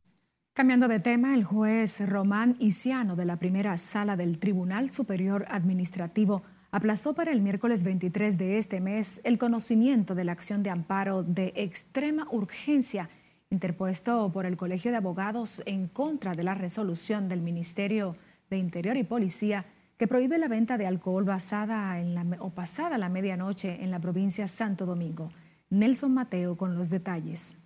Cambiando 0.56 0.88
de 0.88 1.00
tema, 1.00 1.34
el 1.34 1.44
juez 1.44 2.00
Román 2.08 2.56
Isiano 2.60 3.14
de 3.14 3.26
la 3.26 3.36
primera 3.36 3.76
sala 3.76 4.16
del 4.16 4.38
Tribunal 4.38 4.90
Superior 4.90 5.44
Administrativo 5.50 6.44
aplazó 6.70 7.12
para 7.12 7.30
el 7.30 7.42
miércoles 7.42 7.84
23 7.84 8.38
de 8.38 8.56
este 8.56 8.80
mes 8.80 9.20
el 9.24 9.36
conocimiento 9.36 10.14
de 10.14 10.24
la 10.24 10.32
acción 10.32 10.62
de 10.62 10.70
amparo 10.70 11.22
de 11.22 11.52
extrema 11.56 12.26
urgencia 12.30 13.10
interpuesto 13.50 14.32
por 14.32 14.46
el 14.46 14.56
Colegio 14.56 14.90
de 14.92 14.96
Abogados 14.96 15.62
en 15.66 15.88
contra 15.88 16.34
de 16.34 16.44
la 16.44 16.54
resolución 16.54 17.28
del 17.28 17.42
Ministerio 17.42 18.16
de 18.48 18.56
Interior 18.56 18.96
y 18.96 19.04
Policía 19.04 19.66
que 19.98 20.08
prohíbe 20.08 20.38
la 20.38 20.48
venta 20.48 20.78
de 20.78 20.86
alcohol 20.86 21.24
basada 21.24 22.00
en 22.00 22.14
la, 22.14 22.24
o 22.40 22.48
pasada 22.48 22.96
la 22.96 23.10
medianoche 23.10 23.84
en 23.84 23.90
la 23.90 24.00
provincia 24.00 24.46
Santo 24.46 24.86
Domingo. 24.86 25.30
Nelson 25.68 26.14
Mateo 26.14 26.56
con 26.56 26.74
los 26.74 26.88
detalles. 26.88 27.58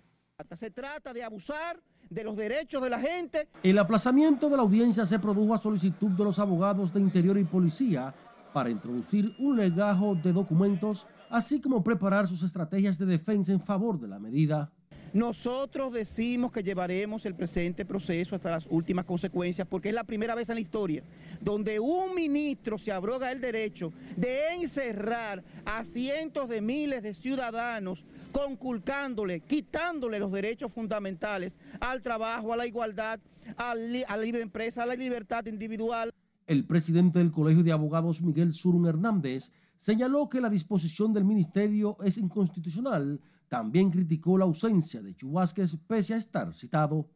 Se 0.55 0.71
trata 0.71 1.13
de 1.13 1.23
abusar 1.23 1.79
de 2.11 2.23
los 2.25 2.35
derechos 2.35 2.83
de 2.83 2.89
la 2.89 2.99
gente. 2.99 3.47
El 3.63 3.79
aplazamiento 3.79 4.49
de 4.49 4.57
la 4.57 4.61
audiencia 4.61 5.05
se 5.05 5.17
produjo 5.17 5.55
a 5.55 5.61
solicitud 5.61 6.09
de 6.09 6.23
los 6.23 6.37
abogados 6.37 6.93
de 6.93 6.99
Interior 6.99 7.37
y 7.37 7.45
Policía 7.45 8.13
para 8.53 8.69
introducir 8.69 9.33
un 9.39 9.55
legajo 9.55 10.13
de 10.13 10.33
documentos, 10.33 11.07
así 11.29 11.61
como 11.61 11.81
preparar 11.81 12.27
sus 12.27 12.43
estrategias 12.43 12.97
de 12.97 13.05
defensa 13.05 13.53
en 13.53 13.61
favor 13.61 13.99
de 13.99 14.09
la 14.09 14.19
medida. 14.19 14.69
Nosotros 15.13 15.91
decimos 15.91 16.53
que 16.53 16.63
llevaremos 16.63 17.25
el 17.25 17.35
presente 17.35 17.83
proceso 17.83 18.33
hasta 18.33 18.51
las 18.51 18.67
últimas 18.67 19.03
consecuencias 19.03 19.67
porque 19.69 19.89
es 19.89 19.95
la 19.95 20.05
primera 20.05 20.35
vez 20.35 20.47
en 20.49 20.55
la 20.55 20.61
historia 20.61 21.03
donde 21.41 21.81
un 21.81 22.15
ministro 22.15 22.77
se 22.77 22.93
abroga 22.93 23.29
el 23.29 23.41
derecho 23.41 23.91
de 24.15 24.53
encerrar 24.53 25.43
a 25.65 25.83
cientos 25.83 26.47
de 26.47 26.61
miles 26.61 27.03
de 27.03 27.13
ciudadanos 27.13 28.05
conculcándole, 28.31 29.41
quitándole 29.41 30.19
los 30.19 30.31
derechos 30.31 30.71
fundamentales 30.71 31.57
al 31.79 32.01
trabajo, 32.01 32.53
a 32.53 32.57
la 32.57 32.67
igualdad, 32.67 33.19
a 33.57 33.75
la 33.75 34.17
libre 34.17 34.41
empresa, 34.41 34.83
a 34.83 34.85
la 34.85 34.95
libertad 34.95 35.45
individual. 35.45 36.11
El 36.47 36.65
presidente 36.65 37.19
del 37.19 37.31
Colegio 37.31 37.63
de 37.63 37.71
Abogados, 37.71 38.21
Miguel 38.21 38.53
Surun 38.53 38.87
Hernández, 38.87 39.51
señaló 39.77 40.29
que 40.29 40.41
la 40.41 40.49
disposición 40.49 41.13
del 41.13 41.23
ministerio 41.23 41.97
es 42.03 42.17
inconstitucional 42.17 43.19
también 43.51 43.91
criticó 43.91 44.37
la 44.37 44.45
ausencia 44.45 45.01
de 45.01 45.13
Chubasquez 45.13 45.75
pese 45.85 46.13
a 46.13 46.17
estar 46.17 46.53
citado. 46.53 47.09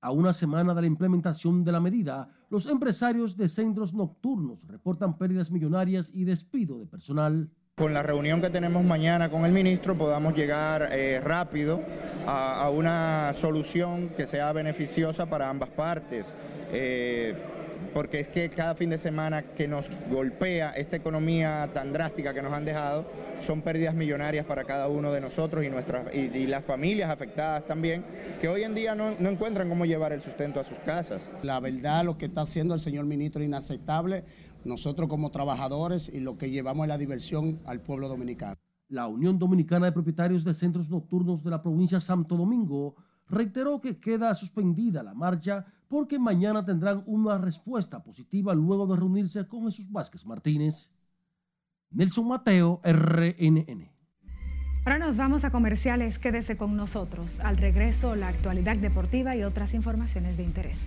A 0.00 0.12
una 0.12 0.32
semana 0.32 0.72
de 0.72 0.82
la 0.82 0.86
implementación 0.86 1.64
de 1.64 1.72
la 1.72 1.80
medida, 1.80 2.30
los 2.48 2.66
empresarios 2.66 3.36
de 3.36 3.48
centros 3.48 3.92
nocturnos 3.92 4.64
reportan 4.68 5.18
pérdidas 5.18 5.50
millonarias 5.50 6.08
y 6.14 6.22
despido 6.22 6.78
de 6.78 6.86
personal. 6.86 7.50
Con 7.80 7.94
la 7.94 8.02
reunión 8.02 8.42
que 8.42 8.50
tenemos 8.50 8.84
mañana 8.84 9.30
con 9.30 9.46
el 9.46 9.52
ministro 9.52 9.96
podamos 9.96 10.34
llegar 10.34 10.90
eh, 10.92 11.18
rápido 11.24 11.80
a, 12.26 12.68
una 12.68 13.32
solución 13.34 14.10
que 14.10 14.26
sea 14.26 14.52
beneficiosa 14.52 15.24
para 15.24 15.48
ambas 15.48 15.70
partes. 15.70 16.34
Eh, 16.74 17.34
porque 17.94 18.20
es 18.20 18.28
que 18.28 18.50
cada 18.50 18.74
fin 18.74 18.90
de 18.90 18.98
semana 18.98 19.42
que 19.42 19.66
nos 19.66 19.88
golpea 20.10 20.72
esta 20.72 20.96
economía 20.96 21.70
tan 21.72 21.94
drástica 21.94 22.34
que 22.34 22.42
nos 22.42 22.52
han 22.52 22.66
dejado, 22.66 23.06
son 23.40 23.62
pérdidas 23.62 23.94
millonarias 23.94 24.44
para 24.44 24.64
cada 24.64 24.86
uno 24.88 25.10
de 25.10 25.22
nosotros 25.22 25.64
y, 25.64 25.70
nuestras, 25.70 26.14
y, 26.14 26.46
las 26.46 26.62
familias 26.62 27.10
afectadas 27.10 27.64
también, 27.66 28.04
que 28.42 28.48
hoy 28.48 28.62
en 28.62 28.74
día 28.74 28.94
no, 28.94 29.14
no, 29.18 29.30
encuentran 29.30 29.68
cómo 29.70 29.86
llevar 29.86 30.12
el 30.12 30.20
sustento 30.20 30.60
a 30.60 30.64
sus 30.64 30.78
casas. 30.80 31.22
La 31.42 31.58
verdad, 31.58 32.04
lo 32.04 32.18
que 32.18 32.26
está 32.26 32.42
haciendo 32.42 32.74
el 32.74 32.80
señor 32.80 33.06
ministro 33.06 33.40
es 33.40 33.48
inaceptable, 33.48 34.22
nosotros 34.64 35.08
como 35.08 35.30
trabajadores 35.30 36.10
y 36.12 36.20
lo 36.20 36.36
que 36.36 36.50
llevamos 36.50 36.84
es 36.84 36.88
la 36.88 36.98
diversión 36.98 37.60
al 37.66 37.80
pueblo 37.80 38.08
dominicano. 38.08 38.56
La 38.88 39.06
Unión 39.06 39.38
Dominicana 39.38 39.86
de 39.86 39.92
Propietarios 39.92 40.44
de 40.44 40.52
Centros 40.52 40.90
Nocturnos 40.90 41.42
de 41.42 41.50
la 41.50 41.62
provincia 41.62 42.00
Santo 42.00 42.36
Domingo 42.36 42.96
reiteró 43.28 43.80
que 43.80 43.98
queda 43.98 44.34
suspendida 44.34 45.02
la 45.02 45.14
marcha 45.14 45.64
porque 45.88 46.18
mañana 46.18 46.64
tendrán 46.64 47.02
una 47.06 47.38
respuesta 47.38 48.02
positiva 48.02 48.54
luego 48.54 48.86
de 48.86 48.96
reunirse 48.96 49.46
con 49.46 49.64
Jesús 49.64 49.90
Vázquez 49.90 50.26
Martínez. 50.26 50.90
Nelson 51.90 52.28
Mateo, 52.28 52.80
RNN. 52.84 53.90
Ahora 54.84 54.98
nos 54.98 55.16
vamos 55.16 55.44
a 55.44 55.50
comerciales. 55.50 56.18
Quédese 56.18 56.56
con 56.56 56.76
nosotros. 56.76 57.38
Al 57.40 57.56
regreso, 57.58 58.14
la 58.14 58.28
actualidad 58.28 58.76
deportiva 58.76 59.36
y 59.36 59.42
otras 59.42 59.74
informaciones 59.74 60.36
de 60.36 60.44
interés. 60.44 60.86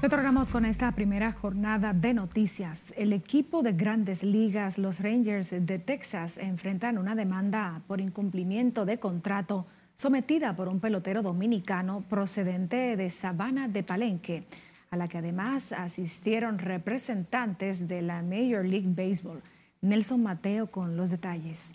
Retornamos 0.00 0.50
con 0.50 0.64
esta 0.64 0.92
primera 0.92 1.32
jornada 1.32 1.92
de 1.92 2.14
noticias. 2.14 2.94
El 2.96 3.12
equipo 3.12 3.64
de 3.64 3.72
grandes 3.72 4.22
ligas, 4.22 4.78
los 4.78 5.00
Rangers 5.00 5.50
de 5.50 5.80
Texas, 5.80 6.38
enfrentan 6.38 6.98
una 6.98 7.16
demanda 7.16 7.82
por 7.88 8.00
incumplimiento 8.00 8.84
de 8.84 9.00
contrato 9.00 9.66
sometida 9.96 10.54
por 10.54 10.68
un 10.68 10.78
pelotero 10.78 11.22
dominicano 11.22 12.04
procedente 12.08 12.96
de 12.96 13.10
Sabana 13.10 13.66
de 13.66 13.82
Palenque, 13.82 14.46
a 14.92 14.96
la 14.96 15.08
que 15.08 15.18
además 15.18 15.72
asistieron 15.72 16.60
representantes 16.60 17.88
de 17.88 18.00
la 18.00 18.22
Major 18.22 18.64
League 18.64 18.86
Baseball. 18.94 19.42
Nelson 19.80 20.22
Mateo 20.22 20.70
con 20.70 20.96
los 20.96 21.10
detalles. 21.10 21.74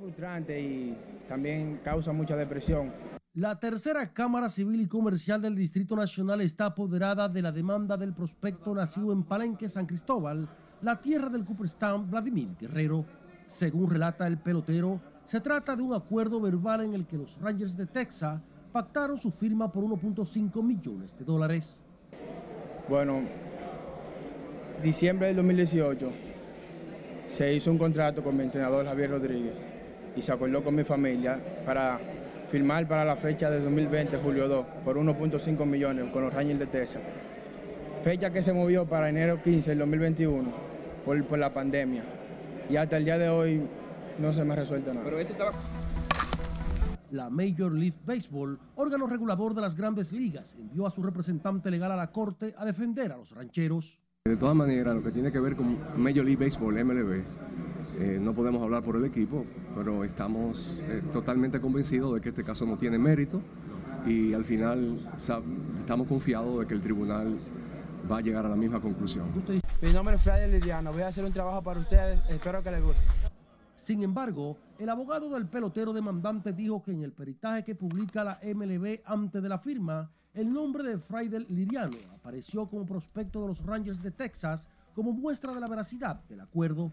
Frustrante 0.00 0.60
y 0.60 0.96
también 1.28 1.80
causa 1.84 2.12
mucha 2.12 2.34
depresión 2.34 2.90
la 3.34 3.60
tercera 3.60 4.12
Cámara 4.12 4.48
Civil 4.48 4.80
y 4.80 4.88
Comercial 4.88 5.40
del 5.40 5.54
Distrito 5.54 5.94
Nacional 5.94 6.40
está 6.40 6.66
apoderada 6.66 7.28
de 7.28 7.40
la 7.40 7.52
demanda 7.52 7.96
del 7.96 8.12
prospecto 8.12 8.74
nacido 8.74 9.12
en 9.12 9.22
Palenque, 9.22 9.68
San 9.68 9.86
Cristóbal, 9.86 10.48
la 10.82 11.00
tierra 11.00 11.28
del 11.28 11.44
Cooperstown, 11.44 12.10
Vladimir 12.10 12.48
Guerrero. 12.58 13.04
Según 13.46 13.88
relata 13.88 14.26
el 14.26 14.38
pelotero, 14.38 15.00
se 15.26 15.40
trata 15.40 15.76
de 15.76 15.82
un 15.82 15.94
acuerdo 15.94 16.40
verbal 16.40 16.80
en 16.84 16.94
el 16.94 17.06
que 17.06 17.18
los 17.18 17.40
Rangers 17.40 17.76
de 17.76 17.86
Texas 17.86 18.40
pactaron 18.72 19.16
su 19.16 19.30
firma 19.30 19.70
por 19.70 19.84
1.5 19.84 20.60
millones 20.60 21.16
de 21.16 21.24
dólares. 21.24 21.80
Bueno, 22.88 23.20
diciembre 24.82 25.28
del 25.28 25.36
2018 25.36 26.10
se 27.28 27.54
hizo 27.54 27.70
un 27.70 27.78
contrato 27.78 28.24
con 28.24 28.36
mi 28.36 28.42
entrenador 28.42 28.84
Javier 28.84 29.10
Rodríguez 29.10 29.69
y 30.16 30.22
se 30.22 30.32
acordó 30.32 30.62
con 30.62 30.74
mi 30.74 30.84
familia 30.84 31.38
para 31.64 31.98
firmar 32.50 32.86
para 32.88 33.04
la 33.04 33.16
fecha 33.16 33.48
de 33.50 33.60
2020, 33.60 34.16
julio 34.18 34.48
2, 34.48 34.66
por 34.84 34.96
1.5 34.96 35.64
millones 35.64 36.10
con 36.12 36.22
los 36.22 36.34
Rangers 36.34 36.58
de 36.58 36.66
Texas. 36.66 37.02
Fecha 38.02 38.30
que 38.30 38.42
se 38.42 38.52
movió 38.52 38.86
para 38.86 39.08
enero 39.08 39.40
15 39.42 39.70
del 39.70 39.78
2021 39.78 40.50
por, 41.04 41.24
por 41.24 41.38
la 41.38 41.52
pandemia. 41.52 42.02
Y 42.68 42.76
hasta 42.76 42.96
el 42.96 43.04
día 43.04 43.18
de 43.18 43.28
hoy 43.28 43.62
no 44.18 44.32
se 44.32 44.44
me 44.44 44.52
ha 44.52 44.56
resuelto 44.56 44.92
nada. 44.92 45.04
Pero 45.04 45.18
este 45.18 45.32
estaba... 45.32 45.52
La 47.10 47.28
Major 47.28 47.72
League 47.72 47.96
Baseball, 48.06 48.58
órgano 48.76 49.06
regulador 49.06 49.52
de 49.52 49.60
las 49.60 49.74
grandes 49.74 50.12
ligas, 50.12 50.54
envió 50.54 50.86
a 50.86 50.90
su 50.92 51.02
representante 51.02 51.68
legal 51.68 51.90
a 51.90 51.96
la 51.96 52.12
corte 52.12 52.54
a 52.56 52.64
defender 52.64 53.10
a 53.10 53.16
los 53.16 53.32
rancheros. 53.32 53.98
De 54.24 54.36
todas 54.36 54.54
maneras, 54.54 54.94
lo 54.94 55.02
que 55.02 55.10
tiene 55.10 55.32
que 55.32 55.40
ver 55.40 55.56
con 55.56 55.76
Major 55.96 56.24
League 56.24 56.36
Baseball, 56.36 56.84
MLB, 56.84 57.24
eh, 58.00 58.18
no 58.18 58.32
podemos 58.32 58.62
hablar 58.62 58.82
por 58.82 58.96
el 58.96 59.04
equipo, 59.04 59.44
pero 59.74 60.04
estamos 60.04 60.78
eh, 60.88 61.02
totalmente 61.12 61.60
convencidos 61.60 62.14
de 62.14 62.20
que 62.20 62.30
este 62.30 62.42
caso 62.42 62.64
no 62.64 62.78
tiene 62.78 62.98
mérito 62.98 63.42
y 64.06 64.32
al 64.32 64.44
final 64.44 64.98
estamos 65.16 66.06
confiados 66.08 66.60
de 66.60 66.66
que 66.66 66.72
el 66.72 66.80
tribunal 66.80 67.38
va 68.10 68.18
a 68.18 68.20
llegar 68.22 68.46
a 68.46 68.48
la 68.48 68.56
misma 68.56 68.80
conclusión. 68.80 69.26
Mi 69.82 69.92
nombre 69.92 70.16
es 70.16 70.22
Fray 70.22 70.50
Liriano, 70.50 70.92
voy 70.92 71.02
a 71.02 71.08
hacer 71.08 71.24
un 71.24 71.32
trabajo 71.32 71.62
para 71.62 71.80
ustedes, 71.80 72.20
espero 72.30 72.62
que 72.62 72.70
les 72.70 72.82
guste. 72.82 73.02
Sin 73.74 74.02
embargo, 74.02 74.56
el 74.78 74.88
abogado 74.88 75.28
del 75.30 75.46
pelotero 75.46 75.92
demandante 75.92 76.52
dijo 76.52 76.82
que 76.82 76.92
en 76.92 77.02
el 77.02 77.12
peritaje 77.12 77.64
que 77.64 77.74
publica 77.74 78.24
la 78.24 78.40
MLB 78.42 79.00
antes 79.04 79.42
de 79.42 79.48
la 79.48 79.58
firma, 79.58 80.10
el 80.32 80.50
nombre 80.50 80.84
de 80.84 80.98
Friday 80.98 81.46
Liriano 81.50 81.96
apareció 82.14 82.66
como 82.66 82.86
prospecto 82.86 83.42
de 83.42 83.48
los 83.48 83.64
Rangers 83.64 84.02
de 84.02 84.10
Texas 84.10 84.68
como 84.94 85.12
muestra 85.12 85.54
de 85.54 85.60
la 85.60 85.66
veracidad 85.66 86.22
del 86.28 86.40
acuerdo. 86.40 86.92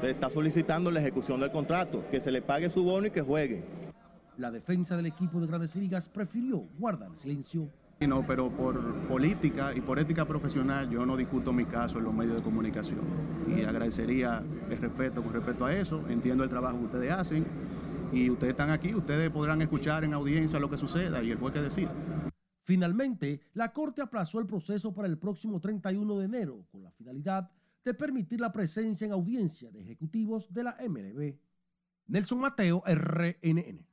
Se 0.00 0.10
está 0.10 0.30
solicitando 0.30 0.90
la 0.90 1.00
ejecución 1.00 1.40
del 1.40 1.50
contrato, 1.50 2.04
que 2.10 2.20
se 2.20 2.30
le 2.30 2.40
pague 2.40 2.70
su 2.70 2.84
bono 2.84 3.08
y 3.08 3.10
que 3.10 3.20
juegue. 3.20 3.64
La 4.36 4.50
defensa 4.52 4.96
del 4.96 5.06
equipo 5.06 5.40
de 5.40 5.48
Grandes 5.48 5.74
Ligas 5.74 6.08
prefirió 6.08 6.64
guardar 6.78 7.10
silencio. 7.16 7.68
No, 8.06 8.24
pero 8.24 8.48
por 8.48 8.80
política 9.08 9.72
y 9.74 9.80
por 9.80 9.98
ética 9.98 10.24
profesional 10.24 10.88
yo 10.88 11.04
no 11.04 11.16
discuto 11.16 11.52
mi 11.52 11.64
caso 11.64 11.98
en 11.98 12.04
los 12.04 12.14
medios 12.14 12.36
de 12.36 12.42
comunicación. 12.42 13.00
Y 13.48 13.64
agradecería 13.64 14.40
el 14.70 14.78
respeto 14.78 15.20
con 15.20 15.32
respecto 15.32 15.64
a 15.64 15.74
eso. 15.74 16.04
Entiendo 16.08 16.44
el 16.44 16.50
trabajo 16.50 16.78
que 16.78 16.84
ustedes 16.84 17.12
hacen 17.12 17.44
y 18.12 18.30
ustedes 18.30 18.52
están 18.52 18.70
aquí, 18.70 18.94
ustedes 18.94 19.30
podrán 19.30 19.60
escuchar 19.62 20.04
en 20.04 20.14
audiencia 20.14 20.60
lo 20.60 20.70
que 20.70 20.78
suceda 20.78 21.20
y 21.24 21.32
el 21.32 21.38
juez 21.38 21.52
que 21.52 21.60
decida. 21.60 21.90
Finalmente, 22.62 23.40
la 23.54 23.72
Corte 23.72 24.02
aplazó 24.02 24.38
el 24.38 24.46
proceso 24.46 24.94
para 24.94 25.08
el 25.08 25.18
próximo 25.18 25.58
31 25.58 26.18
de 26.18 26.24
enero 26.24 26.66
con 26.70 26.84
la 26.84 26.92
finalidad 26.92 27.50
de 27.84 27.94
permitir 27.94 28.40
la 28.40 28.52
presencia 28.52 29.06
en 29.06 29.12
audiencia 29.12 29.70
de 29.70 29.80
ejecutivos 29.80 30.52
de 30.52 30.64
la 30.64 30.76
MLB. 30.86 31.38
Nelson 32.06 32.38
Mateo, 32.38 32.82
RNN. 32.86 33.87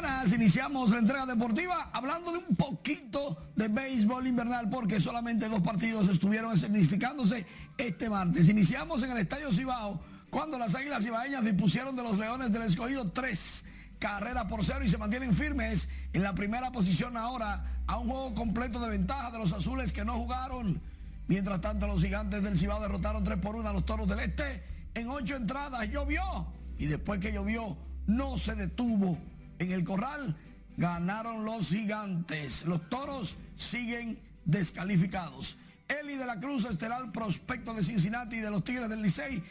Buenas, 0.00 0.30
iniciamos 0.30 0.90
la 0.90 0.98
entrega 0.98 1.24
deportiva 1.24 1.88
hablando 1.90 2.30
de 2.30 2.38
un 2.38 2.54
poquito 2.54 3.50
de 3.56 3.68
béisbol 3.68 4.26
invernal 4.26 4.68
porque 4.68 5.00
solamente 5.00 5.48
dos 5.48 5.62
partidos 5.62 6.10
estuvieron 6.10 6.58
significándose 6.58 7.46
este 7.78 8.10
martes. 8.10 8.46
Iniciamos 8.50 9.02
en 9.02 9.12
el 9.12 9.16
Estadio 9.16 9.50
Cibao 9.50 9.98
cuando 10.28 10.58
las 10.58 10.74
Águilas 10.74 11.02
Cibaeñas 11.02 11.42
dispusieron 11.46 11.96
de 11.96 12.02
los 12.02 12.18
Leones 12.18 12.52
del 12.52 12.62
Escogido 12.62 13.10
tres 13.10 13.64
carreras 13.98 14.44
por 14.44 14.62
cero 14.66 14.84
y 14.84 14.90
se 14.90 14.98
mantienen 14.98 15.34
firmes 15.34 15.88
en 16.12 16.22
la 16.22 16.34
primera 16.34 16.70
posición 16.72 17.16
ahora 17.16 17.80
a 17.86 17.96
un 17.96 18.10
juego 18.10 18.34
completo 18.34 18.78
de 18.80 18.90
ventaja 18.90 19.30
de 19.30 19.38
los 19.38 19.54
azules 19.54 19.94
que 19.94 20.04
no 20.04 20.18
jugaron. 20.18 20.78
Mientras 21.26 21.62
tanto 21.62 21.86
los 21.86 22.02
gigantes 22.02 22.42
del 22.42 22.58
Cibao 22.58 22.82
derrotaron 22.82 23.24
3 23.24 23.38
por 23.38 23.56
1 23.56 23.66
a 23.66 23.72
los 23.72 23.86
Toros 23.86 24.06
del 24.06 24.20
Este 24.20 24.62
en 24.94 25.08
ocho 25.08 25.36
entradas. 25.36 25.88
Llovió 25.88 26.48
y 26.78 26.84
después 26.84 27.18
que 27.18 27.32
llovió 27.32 27.78
no 28.06 28.36
se 28.36 28.54
detuvo 28.56 29.16
en 29.58 29.72
el 29.72 29.84
corral 29.84 30.36
ganaron 30.76 31.44
los 31.44 31.68
gigantes. 31.68 32.64
Los 32.64 32.88
toros 32.88 33.36
siguen 33.56 34.18
descalificados. 34.44 35.56
Eli 35.88 36.16
de 36.16 36.26
la 36.26 36.38
Cruz, 36.38 36.64
estelar 36.64 37.12
prospecto 37.12 37.74
de 37.74 37.82
Cincinnati 37.82 38.36
y 38.36 38.40
de 38.40 38.50
los 38.50 38.64
Tigres 38.64 38.88
del 38.88 39.02
Licey, 39.02 39.42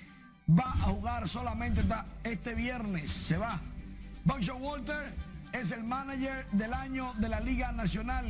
va 0.49 0.71
a 0.71 0.91
jugar 0.91 1.27
solamente 1.27 1.81
este 2.23 2.53
viernes. 2.53 3.11
Se 3.11 3.37
va. 3.37 3.59
Buckshot 4.25 4.59
Walter 4.59 5.13
es 5.53 5.71
el 5.71 5.83
manager 5.83 6.45
del 6.51 6.73
año 6.73 7.13
de 7.19 7.29
la 7.29 7.39
Liga 7.39 7.71
Nacional 7.71 8.25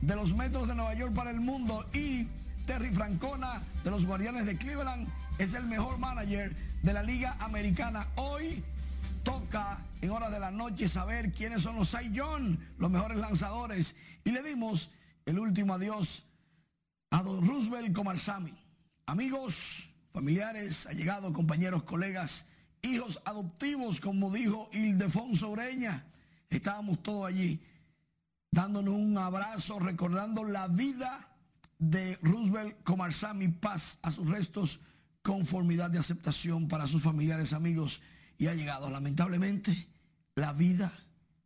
de 0.00 0.16
los 0.16 0.34
Metros 0.34 0.68
de 0.68 0.74
Nueva 0.74 0.94
York 0.94 1.14
para 1.14 1.30
el 1.30 1.40
mundo 1.40 1.88
y 1.92 2.28
Terry 2.66 2.92
Francona 2.92 3.62
de 3.82 3.90
los 3.90 4.04
Guardianes 4.04 4.44
de 4.44 4.56
Cleveland 4.56 5.08
es 5.38 5.54
el 5.54 5.64
mejor 5.64 5.98
manager 5.98 6.54
de 6.82 6.92
la 6.92 7.02
Liga 7.02 7.36
Americana. 7.40 8.08
Hoy 8.16 8.62
toca 9.26 9.84
en 10.00 10.10
horas 10.10 10.30
de 10.30 10.38
la 10.38 10.52
noche 10.52 10.88
saber 10.88 11.32
quiénes 11.32 11.62
son 11.62 11.74
los 11.74 11.90
Cy 11.90 12.12
los 12.78 12.90
mejores 12.90 13.18
lanzadores. 13.18 13.96
Y 14.24 14.30
le 14.30 14.40
dimos 14.40 14.92
el 15.26 15.40
último 15.40 15.74
adiós 15.74 16.24
a 17.10 17.24
don 17.24 17.44
Roosevelt 17.44 17.92
Comarsami. 17.92 18.54
Amigos, 19.04 19.90
familiares, 20.12 20.86
allegados, 20.86 21.32
compañeros, 21.32 21.82
colegas, 21.82 22.46
hijos 22.82 23.20
adoptivos, 23.24 24.00
como 24.00 24.30
dijo 24.30 24.70
Ildefonso 24.72 25.50
Ureña. 25.50 26.06
Estábamos 26.48 27.02
todos 27.02 27.26
allí 27.26 27.60
dándonos 28.52 28.94
un 28.94 29.18
abrazo, 29.18 29.80
recordando 29.80 30.44
la 30.44 30.68
vida 30.68 31.36
de 31.80 32.16
Roosevelt 32.22 32.80
Comarsami, 32.84 33.48
paz 33.48 33.98
a 34.02 34.12
sus 34.12 34.28
restos, 34.28 34.78
conformidad 35.22 35.90
de 35.90 35.98
aceptación 35.98 36.68
para 36.68 36.86
sus 36.86 37.02
familiares, 37.02 37.52
amigos 37.52 38.00
y 38.38 38.46
ha 38.46 38.54
llegado. 38.54 38.90
Lamentablemente, 38.90 39.88
la 40.34 40.52
vida 40.52 40.92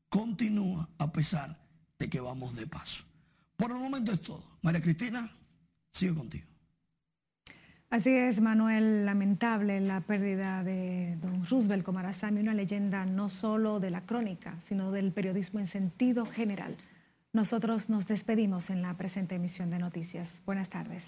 continúa 0.09 0.89
a 0.99 1.13
pesar 1.13 1.59
de 1.99 2.09
que 2.09 2.21
vamos 2.21 2.55
de 2.57 2.67
paso. 2.67 3.05
Por 3.57 3.71
el 3.71 3.79
momento 3.79 4.13
es 4.13 4.23
todo. 4.23 4.43
María 4.63 4.81
Cristina, 4.81 5.31
sigo 5.93 6.17
contigo. 6.17 6.47
Así 7.91 8.11
es, 8.11 8.41
Manuel, 8.41 9.05
lamentable 9.05 9.81
la 9.81 10.01
pérdida 10.01 10.63
de 10.63 11.17
don 11.21 11.45
Roosevelt 11.45 11.83
Comarazami, 11.83 12.41
una 12.41 12.55
leyenda 12.55 13.05
no 13.05 13.29
solo 13.29 13.81
de 13.81 13.91
la 13.91 14.07
crónica, 14.07 14.55
sino 14.61 14.93
del 14.93 15.13
periodismo 15.13 15.59
en 15.59 15.67
sentido 15.67 16.25
general. 16.25 16.77
Nosotros 17.33 17.91
nos 17.91 18.07
despedimos 18.07 18.71
en 18.71 18.83
la 18.83 18.97
presente 18.97 19.35
emisión 19.35 19.71
de 19.71 19.81
noticias. 19.81 20.41
Buenas 20.47 20.71
tardes. 20.71 21.03